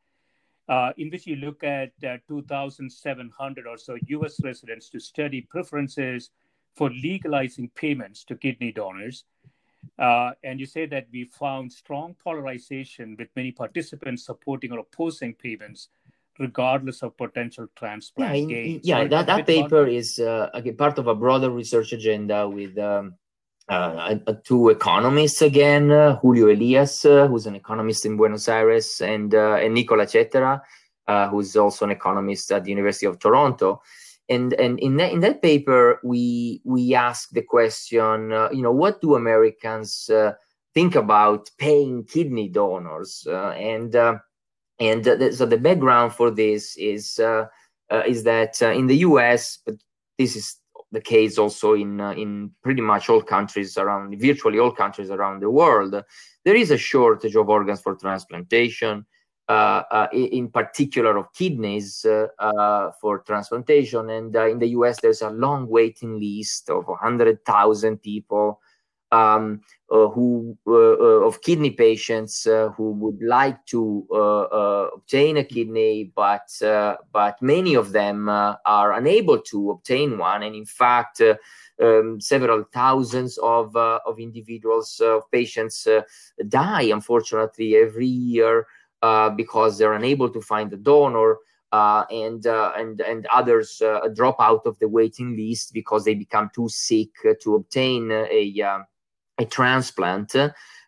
[0.70, 6.30] uh, in which you look at uh, 2,700 or so US residents to study preferences
[6.76, 9.26] for legalizing payments to kidney donors.
[10.00, 15.34] Uh, and you say that we found strong polarization with many participants supporting or opposing
[15.34, 15.90] payments
[16.40, 18.88] regardless of potential transplant yeah, gains.
[18.88, 23.16] Yeah, that, that paper is uh, part of a broader research agenda with um,
[23.70, 29.34] uh, two economists again, uh, Julio Elias, uh, who's an economist in Buenos Aires, and,
[29.34, 30.62] uh, and Nicola Lacetera,
[31.08, 33.82] uh, who's also an economist at the University of Toronto.
[34.30, 38.72] And, and in, that, in that paper, we, we ask the question, uh, you know,
[38.72, 40.10] what do Americans
[40.74, 43.28] think about paying kidney donors?
[43.30, 43.96] and
[44.84, 45.04] and
[45.34, 47.20] so the background for this is,
[48.06, 49.76] is that in the US, but
[50.18, 50.58] this is
[50.92, 55.42] the case also in uh, in pretty much all countries around virtually all countries around
[55.42, 55.96] the world
[56.46, 59.04] there is a shortage of organs for transplantation
[59.50, 64.10] uh, uh, in particular of kidneys uh, uh, for transplantation.
[64.10, 68.62] And uh, in the US there's a long waiting list of 100,000 people
[69.14, 69.62] um,
[69.92, 72.46] uh, who uh, uh, of kidney patients
[72.76, 74.08] who would like to
[74.96, 76.50] obtain a kidney, but
[77.12, 81.22] but many of them are unable to obtain one, and in fact.
[81.82, 86.02] Um, several thousands of uh, of individuals of uh, patients uh,
[86.48, 88.68] die unfortunately every year
[89.36, 91.38] because they're unable to find a donor
[91.72, 93.82] and and and others
[94.14, 97.10] drop out of the waiting list because they become too sick
[97.42, 98.84] to obtain a
[99.38, 100.36] a transplant.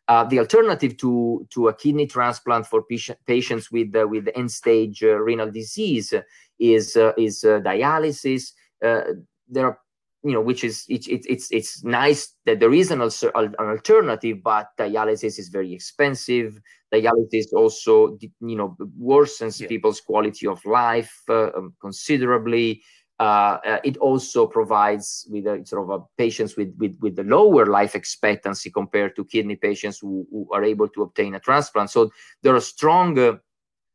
[0.08, 2.84] Uh, the alternative to, to a kidney transplant for
[3.26, 6.14] patients with uh, with end stage uh, renal disease
[6.60, 8.52] is uh, is uh, dialysis.
[8.84, 9.02] Uh,
[9.50, 9.80] there are
[10.24, 14.44] you know which is it's it's it's nice that there is an, also an alternative,
[14.44, 16.60] but dialysis is very expensive.
[16.94, 19.68] Dialysis also you know worsens yeah.
[19.68, 22.84] people's quality of life um, considerably.
[23.18, 27.24] Uh, uh, it also provides with a sort of a patients with, with, with the
[27.24, 31.90] lower life expectancy compared to kidney patients who, who are able to obtain a transplant.
[31.90, 32.12] So
[32.42, 33.38] there are strong uh,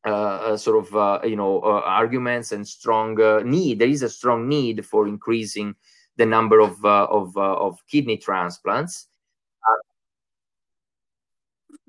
[0.06, 3.78] uh sort of uh, you know arguments and strong need.
[3.78, 5.74] There is a strong need for increasing
[6.16, 9.08] the number of of of kidney transplants.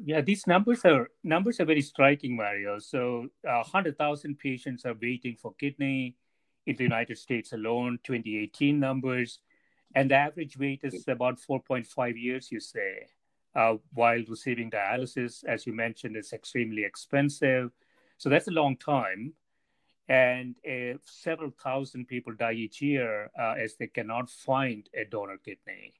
[0.03, 2.79] Yeah, these numbers are numbers are very striking, Mario.
[2.79, 6.17] So, hundred thousand patients are waiting for kidney
[6.65, 9.39] in the United States alone, 2018 numbers,
[9.95, 13.07] and the average wait is about 4.5 years, you say.
[13.55, 15.43] uh, while receiving dialysis.
[15.45, 17.71] As you mentioned, it's extremely expensive.
[18.17, 19.33] So that's a long time.
[20.07, 25.37] And uh, several thousand people die each year uh, as they cannot find a donor
[25.37, 25.93] kidney.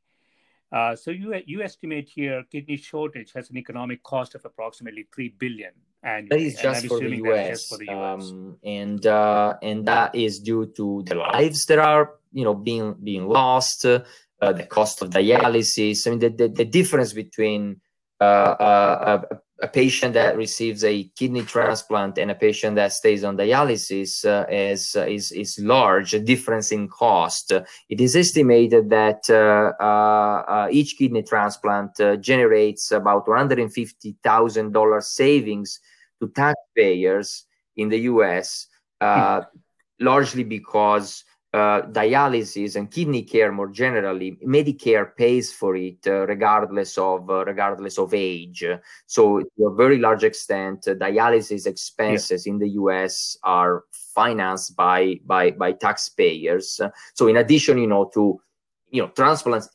[0.72, 5.30] Uh, so you you estimate here kidney shortage has an economic cost of approximately three
[5.30, 5.74] billion
[6.04, 6.30] annually.
[6.30, 8.32] That is just, for the, US, for the US.
[8.32, 12.96] Um, and uh, and that is due to the lives that are you know being
[13.04, 14.00] being lost, uh,
[14.40, 16.08] the cost of dialysis.
[16.08, 17.82] I mean the the, the difference between
[18.22, 23.24] uh, uh, a, a patient that receives a kidney transplant and a patient that stays
[23.24, 27.52] on dialysis uh, is, uh, is, is large, a difference in cost.
[27.90, 35.80] It is estimated that uh, each kidney transplant uh, generates about $150,000 savings
[36.22, 37.46] to taxpayers
[37.76, 38.68] in the US,
[39.02, 39.46] mm.
[40.00, 46.98] largely because uh, dialysis and kidney care more generally, Medicare pays for it uh, regardless
[46.98, 48.64] of uh, regardless of age.
[49.06, 52.54] So, to a very large extent, uh, dialysis expenses yeah.
[52.54, 53.38] in the U.S.
[53.44, 56.80] are financed by by by taxpayers.
[57.16, 58.40] So, in addition, you know, to
[58.90, 59.70] you know transplants.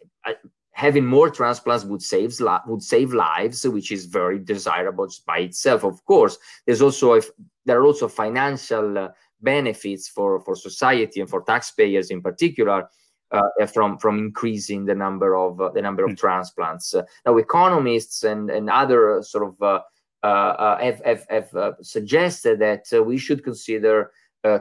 [0.76, 5.84] Uh, having more transplants would save would save lives, which is very desirable by itself.
[5.84, 7.30] Of course, there's also if
[7.64, 9.08] there are also financial
[9.40, 12.88] benefits for, for society and for taxpayers in particular
[13.30, 16.18] uh, from from increasing the number of uh, the number of mm.
[16.18, 16.94] transplants.
[16.94, 19.80] Uh, now, economists and and other sort of uh,
[20.22, 24.10] uh, uh, have have, have suggested that we should consider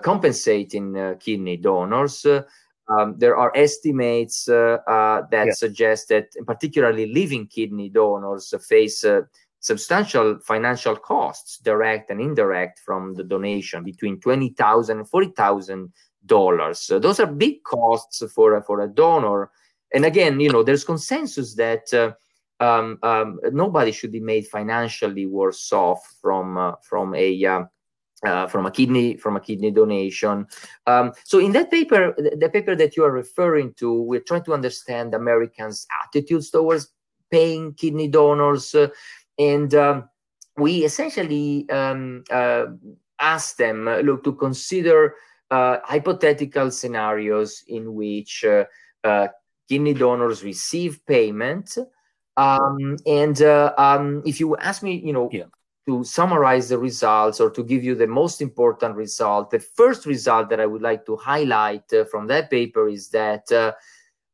[0.01, 2.25] compensating kidney donors.
[2.87, 5.51] Um, there are estimates that yeah.
[5.53, 9.03] suggest that, particularly living kidney donors, face
[9.65, 17.01] substantial financial costs, direct and indirect, from the donation between $20,000 and $40,000.
[17.01, 19.49] those are big costs for, for a donor.
[19.91, 22.11] And again, you know, there's consensus that uh,
[22.63, 27.31] um, um, nobody should be made financially worse off from, uh, from a
[28.25, 30.47] uh, from a kidney from a kidney donation.
[30.87, 34.53] Um, so in that paper, the paper that you are referring to, we're trying to
[34.53, 36.91] understand Americans' attitudes towards
[37.31, 38.73] paying kidney donors.
[38.73, 38.87] Uh,
[39.37, 40.09] and um,
[40.57, 42.65] we essentially um, uh,
[43.19, 45.15] asked them, uh, look, to consider
[45.51, 49.27] uh, hypothetical scenarios in which uh,
[49.69, 51.77] kidney donors receive payment.
[52.37, 55.45] Um, and uh, um, if you ask me, you know, yeah.
[55.87, 60.49] To summarize the results or to give you the most important result, the first result
[60.49, 63.51] that I would like to highlight from that paper is that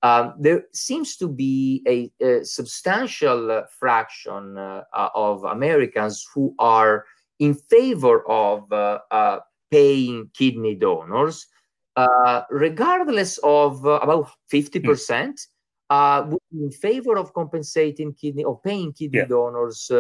[0.03, 6.55] um, there seems to be a, a substantial uh, fraction uh, uh, of Americans who
[6.57, 7.05] are
[7.39, 9.39] in favor of uh, uh
[9.69, 11.47] paying kidney donors,
[11.95, 15.47] uh, regardless of about 50%.
[15.91, 16.37] Mm.
[16.53, 19.25] in favor of compensating kidney or paying kidney yeah.
[19.25, 19.91] donors,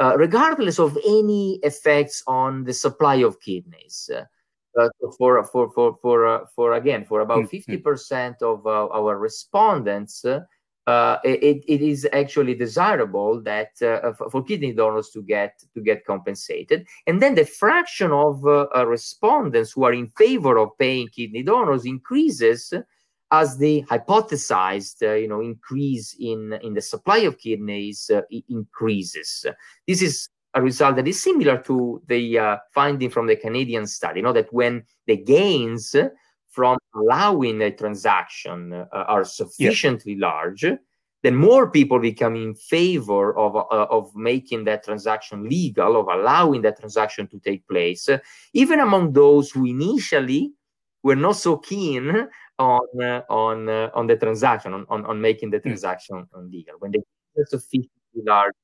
[0.00, 4.10] regardless of any effects on the supply of kidneys.
[4.78, 7.48] Uh, for for for for uh, for again for about mm-hmm.
[7.48, 14.44] fifty percent of uh, our respondents, uh, it, it is actually desirable that uh, for
[14.44, 19.82] kidney donors to get to get compensated, and then the fraction of uh, respondents who
[19.84, 22.72] are in favor of paying kidney donors increases
[23.30, 28.10] as the hypothesized, you know, increase in in the supply of kidneys
[28.48, 29.46] increases.
[29.86, 34.20] This is a result that is similar to the uh, finding from the Canadian study,
[34.20, 35.94] you know, that when the gains
[36.48, 40.26] from allowing a transaction uh, are sufficiently yeah.
[40.26, 40.64] large,
[41.22, 46.62] then more people become in favor of, uh, of making that transaction legal, of allowing
[46.62, 48.18] that transaction to take place, uh,
[48.54, 50.52] even among those who initially
[51.02, 52.28] were not so keen
[52.58, 55.68] on uh, on uh, on the transaction, on, on, on making the hmm.
[55.68, 56.50] transaction mm.
[56.50, 56.74] legal.
[56.78, 57.00] When they
[57.44, 57.90] sufficiently
[58.26, 58.54] large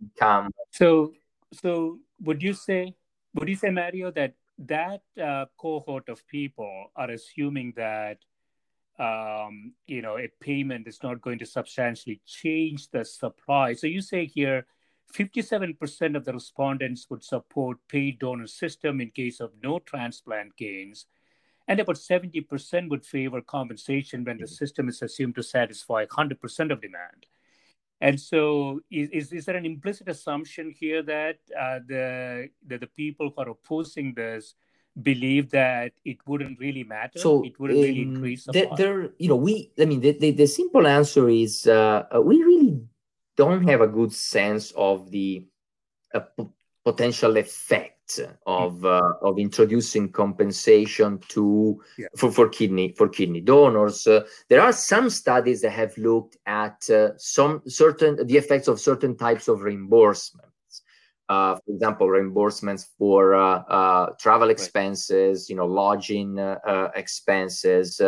[0.00, 1.12] become so
[1.52, 2.94] so would you say
[3.34, 8.18] would you say mario that that uh, cohort of people are assuming that
[8.98, 14.00] um, you know a payment is not going to substantially change the supply so you
[14.00, 14.66] say here
[15.14, 21.06] 57% of the respondents would support paid donor system in case of no transplant gains
[21.68, 24.52] and about 70% would favor compensation when the mm-hmm.
[24.52, 27.26] system is assumed to satisfy 100% of demand
[28.00, 32.86] and so, is, is, is there an implicit assumption here that uh, the, the the
[32.86, 34.54] people who are opposing this
[35.02, 37.18] believe that it wouldn't really matter?
[37.18, 38.46] So it wouldn't um, really increase.
[38.52, 39.72] There, there, you know, we.
[39.80, 42.80] I mean, the, the, the simple answer is uh, uh, we really
[43.36, 45.46] don't have a good sense of the
[46.14, 46.48] uh, p-
[46.84, 47.97] potential effect
[48.46, 52.06] of uh, of introducing compensation to yeah.
[52.16, 54.06] for, for kidney for kidney donors.
[54.06, 58.80] Uh, there are some studies that have looked at uh, some certain the effects of
[58.80, 60.82] certain types of reimbursements.
[61.28, 65.50] Uh, for example, reimbursements for uh, uh, travel expenses, right.
[65.50, 66.38] you know, lodging
[66.94, 68.00] expenses.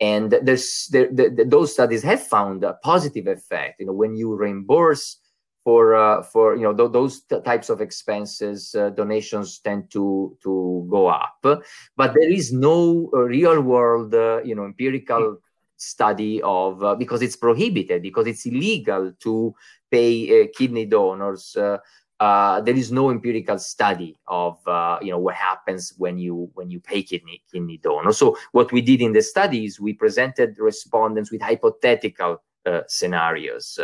[0.00, 3.80] and there's there, the, those studies have found a positive effect.
[3.80, 5.18] You know, when you reimburse
[5.64, 10.36] for uh, for you know th- those t- types of expenses uh, donations tend to
[10.42, 15.38] to go up but there is no uh, real world uh, you know empirical
[15.76, 19.54] study of uh, because it's prohibited because it's illegal to
[19.90, 24.58] pay uh, kidney donors there is no empirical study of
[25.02, 28.18] you know what happens when you when you pay kidney kidney donors.
[28.18, 32.40] So what we did in the studies, we presented respondents with hypothetical
[32.86, 33.80] scenarios.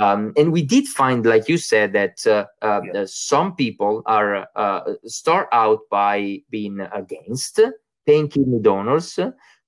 [0.00, 3.04] Um, and we did find, like you said, that uh, uh, yeah.
[3.06, 7.60] some people are uh, start out by being against
[8.06, 9.18] paying kidney donors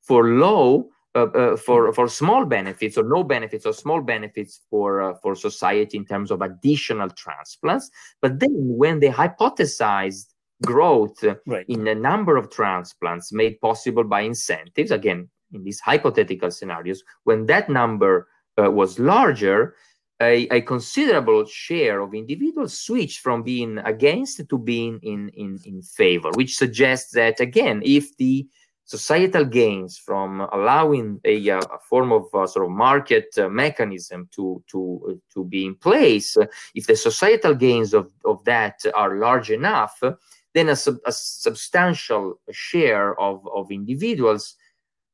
[0.01, 1.95] for low, uh, uh, for mm-hmm.
[1.95, 6.31] for small benefits or no benefits or small benefits for uh, for society in terms
[6.31, 7.91] of additional transplants.
[8.23, 10.33] But then, when they hypothesized
[10.65, 11.67] growth right.
[11.69, 17.45] in the number of transplants made possible by incentives, again in these hypothetical scenarios, when
[17.45, 19.75] that number was larger
[20.23, 25.83] a, a, considerable share of individuals switch from being against to being in, in, in
[25.83, 28.47] favor, which suggests that, again, if the
[28.85, 34.63] societal gains from allowing a, a form of uh, sort of market uh, mechanism to,
[34.71, 36.37] to, uh, to be in place,
[36.75, 40.03] if the societal gains of, of that are large enough,
[40.55, 44.57] then a, sub, a substantial share of, of individuals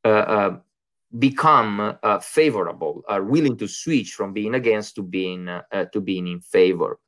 [0.05, 0.57] uh, uh,
[1.17, 6.27] become uh, favorable, are willing to switch from being against to being uh, to being
[6.27, 6.99] in favor.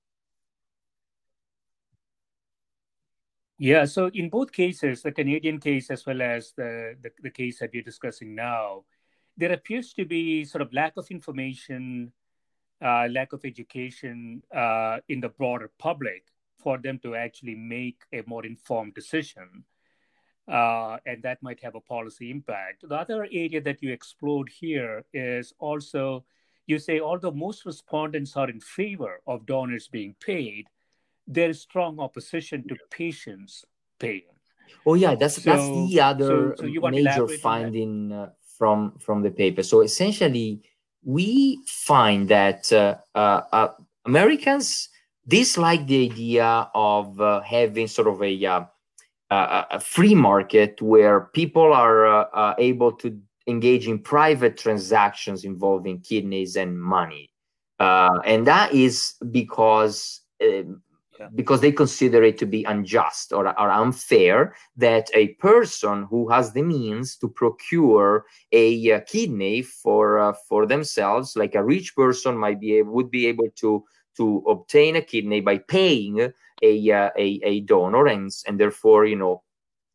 [3.58, 7.58] Yeah, so in both cases, the Canadian case as well as the, the, the case
[7.58, 8.84] that we're discussing now,
[9.36, 12.10] there appears to be sort of lack of information,
[12.82, 16.24] uh, lack of education uh, in the broader public
[16.56, 19.64] for them to actually make a more informed decision
[20.50, 22.88] uh, and that might have a policy impact.
[22.88, 26.24] The other area that you explored here is also
[26.66, 30.66] you say although most respondents are in favor of donors being paid,
[31.26, 33.64] there is strong opposition to patients
[33.98, 34.34] paying.
[34.86, 39.30] Oh yeah, that's so, that's the other so, so major finding uh, from from the
[39.30, 39.62] paper.
[39.62, 40.62] So essentially,
[41.04, 43.68] we find that uh, uh, uh
[44.04, 44.88] Americans
[45.26, 48.64] dislike the idea of uh, having sort of a uh,
[49.30, 53.16] a free market where people are uh, uh, able to
[53.46, 57.30] engage in private transactions involving kidneys and money.
[57.78, 60.82] Uh, and that is because um,
[61.34, 66.52] because they consider it to be unjust or, or, unfair that a person who has
[66.52, 72.58] the means to procure a, kidney for uh, for themselves, like a rich person, might
[72.58, 73.84] be able, would be able to
[74.16, 76.32] to obtain a kidney by paying
[76.62, 79.42] a, uh, a, a donor and, and therefore, you know,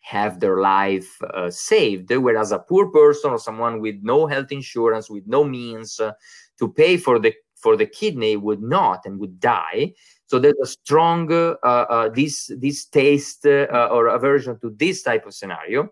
[0.06, 2.12] have their life uh, saved.
[2.12, 6.12] Whereas a poor person or someone with no health insurance, with no means uh,
[6.60, 9.94] to pay for the for the kidney would not and would die.
[10.28, 15.26] So there's a strong uh, uh, this this taste uh, or aversion to this type
[15.26, 15.90] of scenario.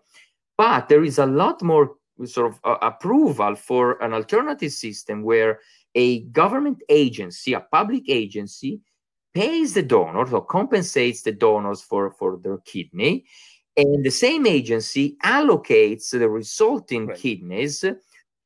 [0.56, 5.58] But there is a lot more sort of approval for an alternative system where
[5.96, 8.80] a government agency, a public agency,
[9.34, 13.24] pays the donors or compensates the donors for, for their kidney.
[13.76, 17.16] And the same agency allocates the resulting right.
[17.16, 17.84] kidneys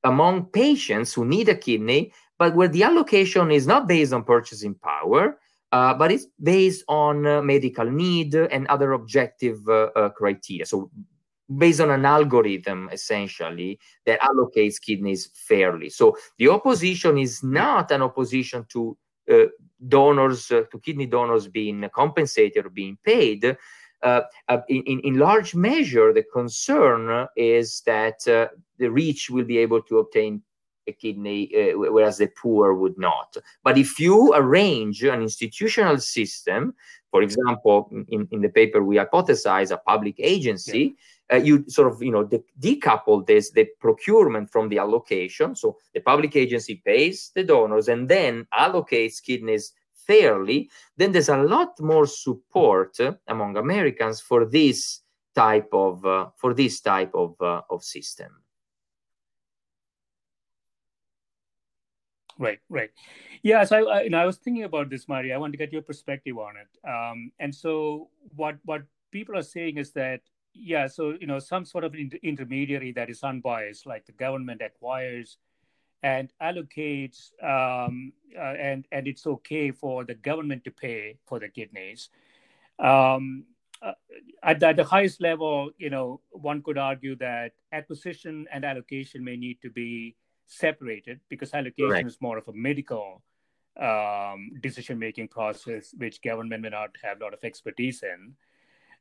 [0.05, 4.75] among patients who need a kidney, but where the allocation is not based on purchasing
[4.75, 5.39] power,
[5.73, 10.65] uh, but it's based on uh, medical need and other objective uh, uh criteria.
[10.65, 10.91] So,
[11.57, 15.91] based on an algorithm essentially that allocates kidneys fairly.
[15.91, 18.97] So, the opposition is not an opposition to
[19.87, 23.57] donors, uh, to kidney donors being compensated or being paid,
[24.03, 24.21] uh,
[24.69, 30.43] in, in large measure, the concern is that the rich will be able to obtain
[30.89, 33.37] a kidney, uh, whereas the poor would not.
[33.63, 36.75] But if you arrange an institutional system,
[37.11, 40.97] for example, in, in the paper we hypothesize a public agency,
[41.33, 45.55] uh, you sort of you know de- decouple this the procurement from the allocation.
[45.55, 49.73] So the public agency pays the donors and then allocates kidneys
[50.07, 50.71] fairly.
[50.97, 55.01] Then there's a lot more support uh, among americans for this
[55.35, 58.31] type of uh, for this type of uh, of system
[62.39, 62.91] Right, right.
[63.43, 65.33] Yeah, so I, you know, I was thinking about this, Mari.
[65.33, 66.89] I want to get your perspective on it.
[66.89, 70.21] Um, and so, what what people are saying is that,
[70.55, 74.63] yeah, so you know, some sort of inter- intermediary that is unbiased, like the government
[74.63, 75.39] acquires
[76.03, 81.49] and allocates, um, uh, and and it's okay for the government to pay for the
[81.49, 82.11] kidneys.
[82.79, 83.45] Um,
[83.83, 83.93] uh,
[84.43, 89.37] at, at the highest level, you know, one could argue that acquisition and allocation may
[89.37, 90.17] need to be
[90.49, 92.07] separated because allocation right.
[92.07, 93.23] is more of a medical
[93.79, 98.35] um, decision making process, which government may not have a lot of expertise in.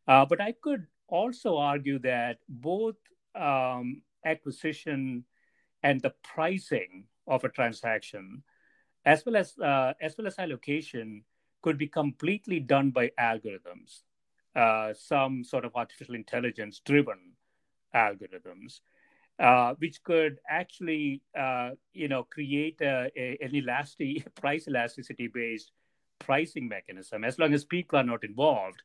[0.08, 2.96] Uh, but I could also argue that both
[3.34, 5.24] um, acquisition
[5.84, 8.44] and the pricing of a transaction,
[9.06, 11.24] as well as uh, as well as allocation,
[11.62, 14.04] could be completely done by algorithms,
[14.56, 17.34] uh, some sort of artificial intelligence driven
[17.96, 18.82] algorithms
[19.40, 25.72] uh, which could actually, uh, you know, create a, a, an elastic price elasticity based
[26.20, 27.24] pricing mechanism.
[27.24, 28.82] As long as people are not involved,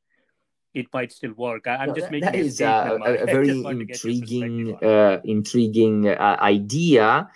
[0.75, 1.67] it might still work.
[1.67, 6.37] I, am just making that a is uh, a, a, very intriguing, uh, intriguing uh,
[6.41, 7.29] idea.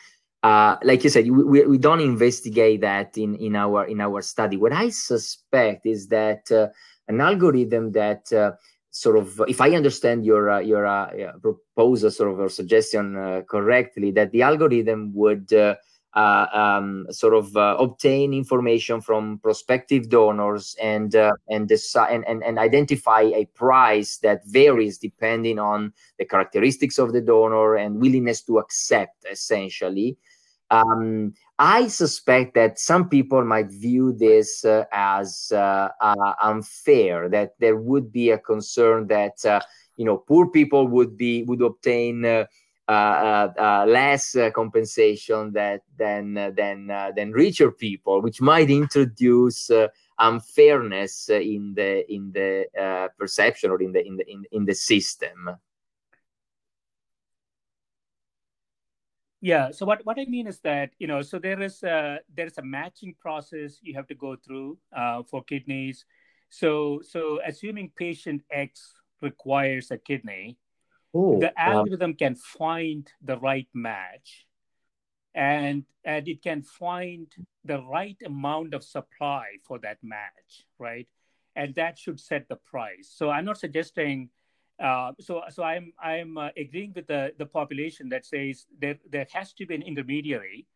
[0.43, 4.57] Uh, like you said, we, we don't investigate that in, in our in our study.
[4.57, 6.51] What I suspect is that
[7.09, 8.31] an algorithm that
[8.97, 11.11] sort of if i understand your uh, your uh,
[11.43, 15.75] proposal sort of or suggestion uh, correctly that the algorithm would uh,
[16.15, 21.15] uh, um, sort of uh, obtain information from prospective donors and
[21.51, 27.13] and, decide, and, and and identify a price that varies depending on the characteristics of
[27.13, 30.17] the donor and willingness to accept essentially
[30.71, 37.29] um, I suspect that some people might view this uh, as uh, uh, unfair.
[37.29, 39.61] That there would be a concern that uh,
[39.97, 42.45] you know poor people would be would obtain uh,
[42.89, 49.71] uh, less compensation that than than than richer people, which might introduce
[50.19, 52.67] unfairness in the in the
[53.19, 55.57] perception or in the in the in, in the system.
[59.47, 59.71] Yeah.
[59.71, 62.59] So what, what I mean is that you know, so there is a there is
[62.59, 66.05] a matching process you have to go through uh, for kidneys.
[66.51, 70.59] So so assuming patient X requires a kidney,
[71.17, 72.17] Ooh, the algorithm um...
[72.17, 74.49] can find the right match,
[75.33, 77.31] and and it can find
[77.65, 81.07] the right amount of supply for that match, right?
[81.55, 83.15] And that should set the price.
[83.15, 84.31] So I'm not suggesting
[84.79, 89.27] uh, so, so I'm I'm uh, agreeing with the the population that says there there
[89.33, 90.67] has to be an intermediary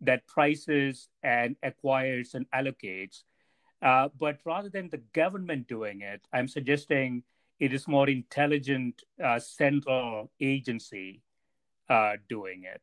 [0.00, 3.22] that prices and acquires and allocates.
[3.82, 7.22] Uh, but rather than the government doing it, I'm suggesting
[7.58, 11.22] it is more intelligent uh, central agency
[11.88, 12.80] uh, doing it.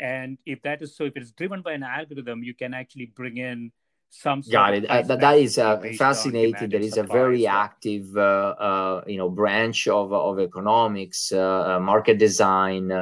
[0.00, 3.36] and if that is so, if it's driven by an algorithm, you can actually bring
[3.36, 3.70] in
[4.10, 4.84] some got it.
[4.86, 9.28] Uh, that, that is uh, fascinating there is a very active uh, uh, you know
[9.28, 12.92] branch of, of economics uh, uh, market design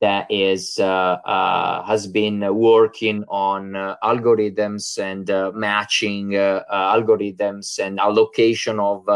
[0.00, 9.06] that is has been working on algorithms and matching algorithms and allocation of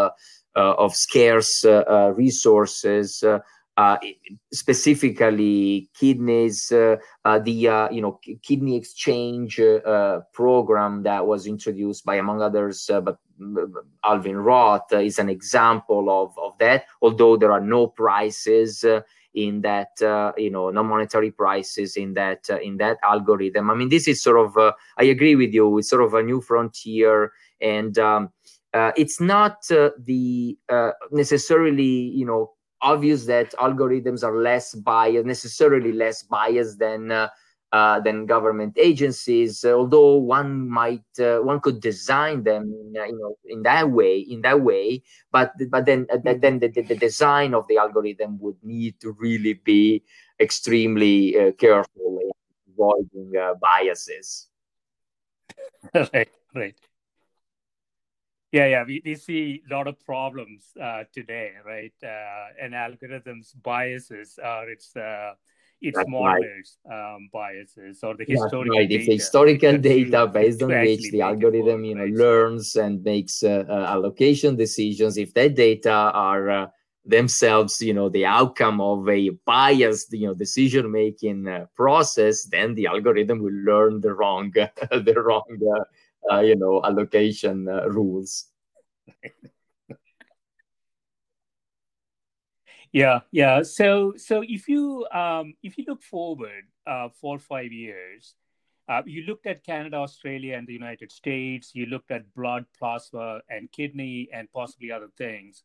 [0.55, 1.65] of scarce
[2.15, 3.25] resources
[3.77, 3.97] uh,
[4.53, 12.05] specifically kidneys, uh, uh, the uh, you know kidney exchange uh, program that was introduced
[12.05, 13.19] by among others, uh, but
[14.05, 16.85] Alvin Roth is an example of of that.
[17.03, 18.85] Although there are no prices
[19.35, 19.91] in that
[20.39, 23.71] you know no monetary prices in that in that algorithm.
[23.71, 25.79] I mean, this is sort of I agree with you.
[25.79, 27.99] It's sort of a new frontier and.
[27.99, 28.31] Um,
[28.75, 32.51] uh, it's not uh, the uh, necessarily you know
[32.85, 37.29] obvious that algorithms are less biased, necessarily less biased than uh,
[37.73, 39.65] uh, than government agencies.
[39.65, 44.43] although one might uh, one could design them, uh, you know, in that way, in
[44.43, 45.03] that way.
[45.33, 49.55] But but then uh, then the, the, design of the algorithm would need to really
[49.55, 50.05] be
[50.39, 52.31] extremely uh, careful in
[52.71, 54.47] avoiding biases.
[55.95, 56.77] right, right.
[58.55, 61.93] Yeah, yeah, we, we see a lot of problems uh, today, right?
[62.01, 65.33] Uh, and algorithms biases are its uh,
[65.83, 67.17] its That's models right.
[67.17, 68.89] um, biases or the historical right.
[68.89, 69.11] data.
[69.11, 72.15] It's historical data based on which the algorithm, you know, right?
[72.15, 75.19] learns and makes uh, uh, allocation decisions.
[75.19, 76.67] If that data are uh,
[77.05, 82.87] themselves, you know, the outcome of a biased, you know, decision making process, then the
[82.87, 84.53] algorithm will learn the wrong,
[84.93, 85.43] the wrong
[86.31, 88.47] uh, you know allocation uh, rules
[92.93, 97.73] yeah yeah so so if you um if you look forward uh four or five
[97.73, 98.35] years
[98.85, 101.73] Uh, you looked at Canada, Australia, and the United States.
[101.73, 105.65] You looked at blood, plasma, and kidney, and possibly other things.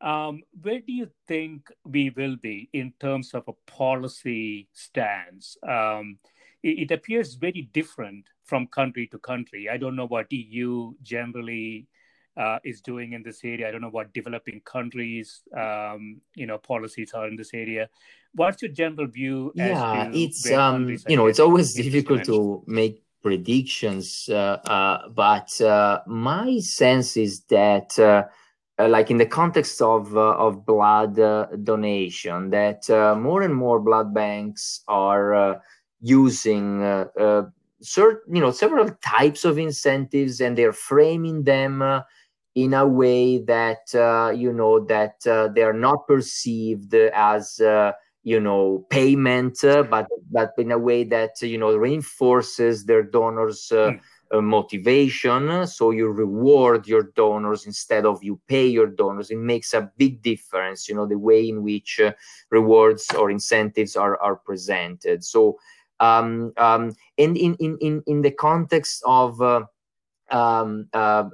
[0.00, 5.56] Um, where do you think we will be in terms of a policy stance?
[5.62, 6.18] Um,
[6.62, 9.68] it, it, appears very different from country to country.
[9.68, 11.86] I don't know what EU generally
[12.36, 13.68] uh, is doing in this area.
[13.68, 17.88] I don't know what developing countries, um, you know, policies are in this area.
[18.34, 19.52] What's your general view?
[19.54, 26.00] Yeah, it's um, you know, it's always difficult to make predictions, uh, uh, but uh,
[26.06, 28.24] my sense is that uh,
[28.78, 33.54] uh, like in the context of uh, of blood uh, donation that uh, more and
[33.54, 35.58] more blood banks are uh,
[36.00, 36.80] using
[37.82, 41.82] certain you know several types of incentives and they're framing them
[42.54, 43.80] in a way that
[44.36, 45.20] you know that
[45.54, 47.60] they are not perceived as
[48.24, 54.00] you know payment but but in a way that you know reinforces their donors mm
[54.32, 55.66] uh, motivation.
[55.66, 59.30] So you reward your donors instead of you pay your donors.
[59.30, 62.12] It makes a big difference, you know, the way in which uh,
[62.50, 65.22] rewards or incentives are, are presented.
[65.24, 65.58] So,
[66.02, 69.62] um, um, and in, in, in, in the context of uh,
[70.30, 71.28] um, uh,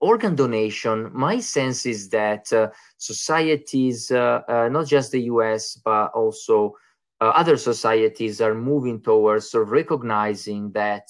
[0.00, 6.06] organ donation, my sense is that uh, societies, uh, uh, not just the US, but
[6.14, 6.76] also
[7.20, 11.08] other societies are moving towards sort of recognizing that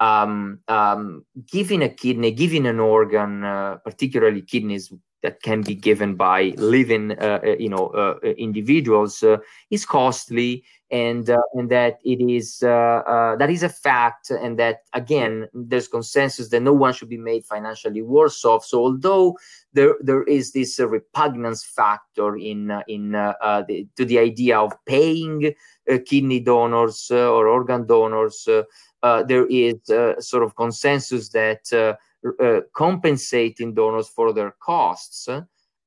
[0.00, 6.14] um, um, giving a kidney, giving an organ, uh, particularly kidneys that can be given
[6.14, 9.38] by living, uh, uh you know, uh, uh individuals, uh,
[9.70, 10.62] is costly,
[10.94, 15.48] and uh, and that it is uh, uh, that is a fact, and that again,
[15.52, 18.64] there's consensus that no one should be made financially worse off.
[18.64, 19.36] So although
[19.72, 25.52] there there is this repugnance factor in in the, to the idea of paying
[26.06, 28.48] kidney donors or organ donors.
[29.02, 29.74] Uh, there is
[30.18, 31.92] sort of consensus that uh,
[32.42, 35.28] uh, compensating donors for their costs,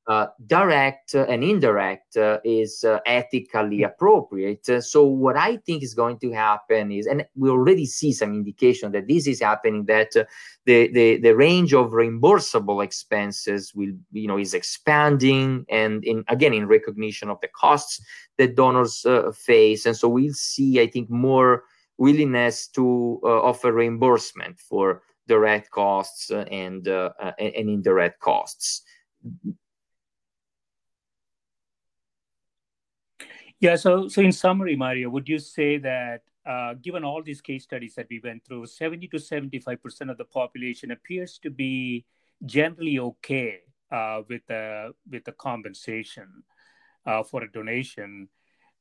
[0.08, 4.66] uh, direct and indirect, uh, is uh, ethically appropriate.
[4.84, 8.92] so, what I think is going to happen is, and we already see some indication
[8.94, 14.38] that this is happening, that the, the the range of reimbursable expenses will, you know,
[14.38, 18.02] is expanding, and in again in recognition of the costs
[18.38, 19.06] that donors
[19.36, 21.64] face, and so we'll see, I think, more
[21.98, 28.84] willingness to uh, offer reimbursement for direct costs and, uh, and indirect costs.
[33.60, 37.64] Yeah, so so in summary, Mario, would you say that uh, given all these case
[37.64, 42.06] studies that we went through, 70 to 75 percent of the population appears to be
[42.46, 46.44] generally okay uh, with the with the compensation
[47.06, 48.30] uh, for a donation,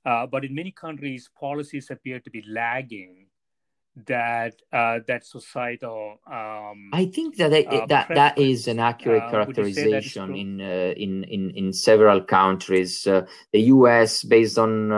[0.04, 3.25] uh, but in many countries, policies appear to be lagging
[4.04, 6.20] that uh, that societal.
[6.26, 10.92] Um, I think that it, uh, that that is an accurate uh, characterization in uh,
[10.96, 13.06] in in in several countries.
[13.06, 14.88] Uh, the U.S., based on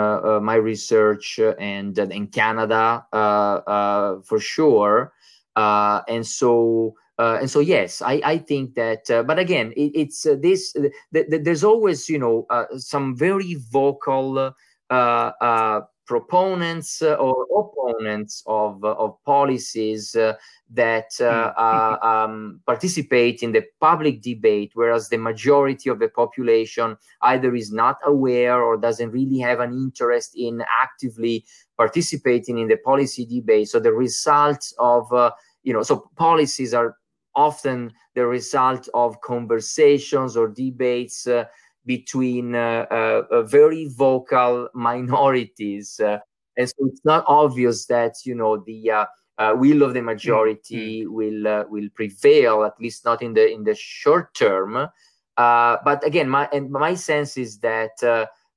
[0.43, 5.13] my research, and in Canada, for sure.
[5.57, 6.95] and so.
[7.19, 9.03] and so, yes, I, I think that.
[9.27, 10.73] but again, it, it's this.
[10.73, 12.47] Th- th- there's always, you know,
[12.77, 14.55] some very vocal
[14.91, 20.33] uh, uh, proponents or opponents of, of policies uh,
[20.71, 22.05] that uh, mm.
[22.05, 27.99] um, participate in the public debate, whereas the majority of the population either is not
[28.07, 31.45] aware or doesn't really have an interest in actively
[31.77, 33.69] participating in the policy debate.
[33.69, 35.33] So the results of, uh,
[35.63, 36.97] you know, so policies are
[37.35, 41.45] often the result of conversations or debates uh,
[41.89, 45.99] between uh, uh, very vocal minorities.
[45.99, 46.19] Uh,
[46.59, 48.91] and so it's not obvious that, you know, the
[49.39, 51.15] uh, will of the majority mm-hmm.
[51.15, 56.05] will uh, will prevail at least not in the in the short term uh, but
[56.05, 57.95] again my and my sense is that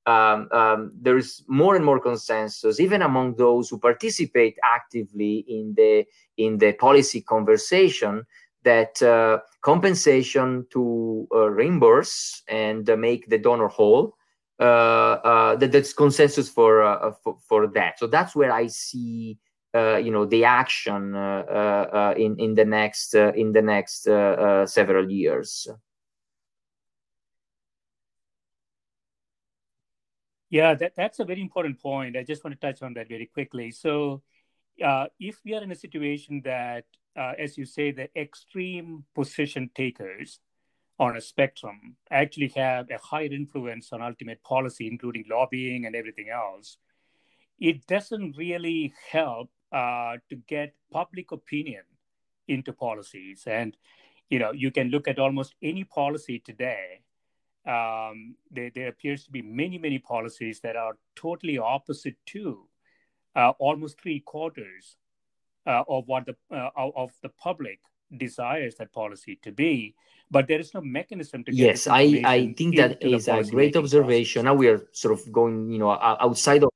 [0.04, 5.72] um, um, there is more and more consensus even among those who participate actively in
[5.76, 6.04] the
[6.36, 8.24] in the policy conversation
[8.64, 14.16] that uh, compensation to uh, reimburse and uh, make the donor whole
[14.60, 17.98] uh, uh, that there's consensus for, uh, for, for that.
[17.98, 19.38] So that's where i see
[19.74, 24.02] you know the action in in the next in the next
[24.70, 25.66] several years.
[30.50, 32.18] Yeah that, that's a very important point.
[32.18, 33.70] I just want to touch on that very quickly.
[33.70, 34.22] So
[34.84, 36.84] uh, if we are in a situation that,
[37.16, 40.40] uh, as you say, the extreme position takers
[40.98, 46.28] on a spectrum actually have a higher influence on ultimate policy, including lobbying and everything
[46.28, 46.78] else,
[47.58, 51.82] it doesn't really help uh, to get public opinion
[52.48, 53.44] into policies.
[53.46, 53.76] And,
[54.28, 57.00] you know, you can look at almost any policy today.
[57.66, 62.66] Um, there, there appears to be many, many policies that are totally opposite to
[63.34, 64.96] almost three quarters
[65.66, 67.80] uh, of what the uh, of the public
[68.16, 69.94] desires that policy to be
[70.30, 74.42] but there is no mechanism to yes i i think that is a great observation
[74.42, 74.52] process.
[74.52, 76.70] now we are sort of going you know outside of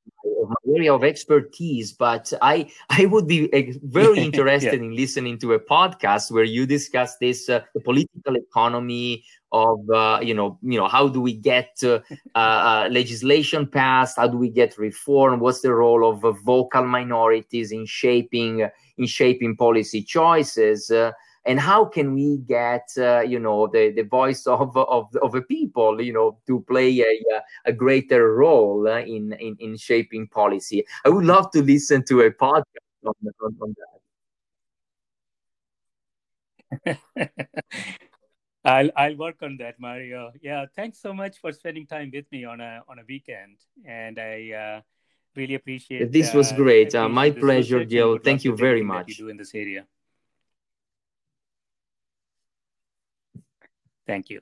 [0.75, 4.87] area of expertise but i i would be eh, very interested yeah.
[4.87, 10.19] in listening to a podcast where you discuss this uh, the political economy of uh,
[10.23, 12.01] you know you know how do we get uh,
[12.35, 14.17] uh, legislation passed?
[14.17, 15.41] How do we get reform?
[15.41, 18.69] What's the role of uh, vocal minorities in shaping
[18.99, 20.91] in shaping policy choices?
[20.91, 21.13] Uh,
[21.47, 25.43] and how can we get uh, you know the, the voice of of of the
[25.43, 31.09] people you know to play a, a greater role in, in in shaping policy i
[31.09, 32.63] would love to listen to a podcast
[33.05, 33.97] on, on, on that
[38.65, 40.33] I'll I'll work on that, Mario.
[40.43, 44.19] Yeah, thanks so much for spending time with me on a on a weekend, and
[44.19, 44.81] I uh,
[45.37, 46.03] really appreciate.
[46.03, 46.13] It.
[46.13, 46.93] This was uh, great.
[46.93, 48.19] Uh, my pleasure, Gil.
[48.19, 49.11] Thank you very much.
[49.11, 49.87] You do in this area.
[54.07, 54.41] Thank you.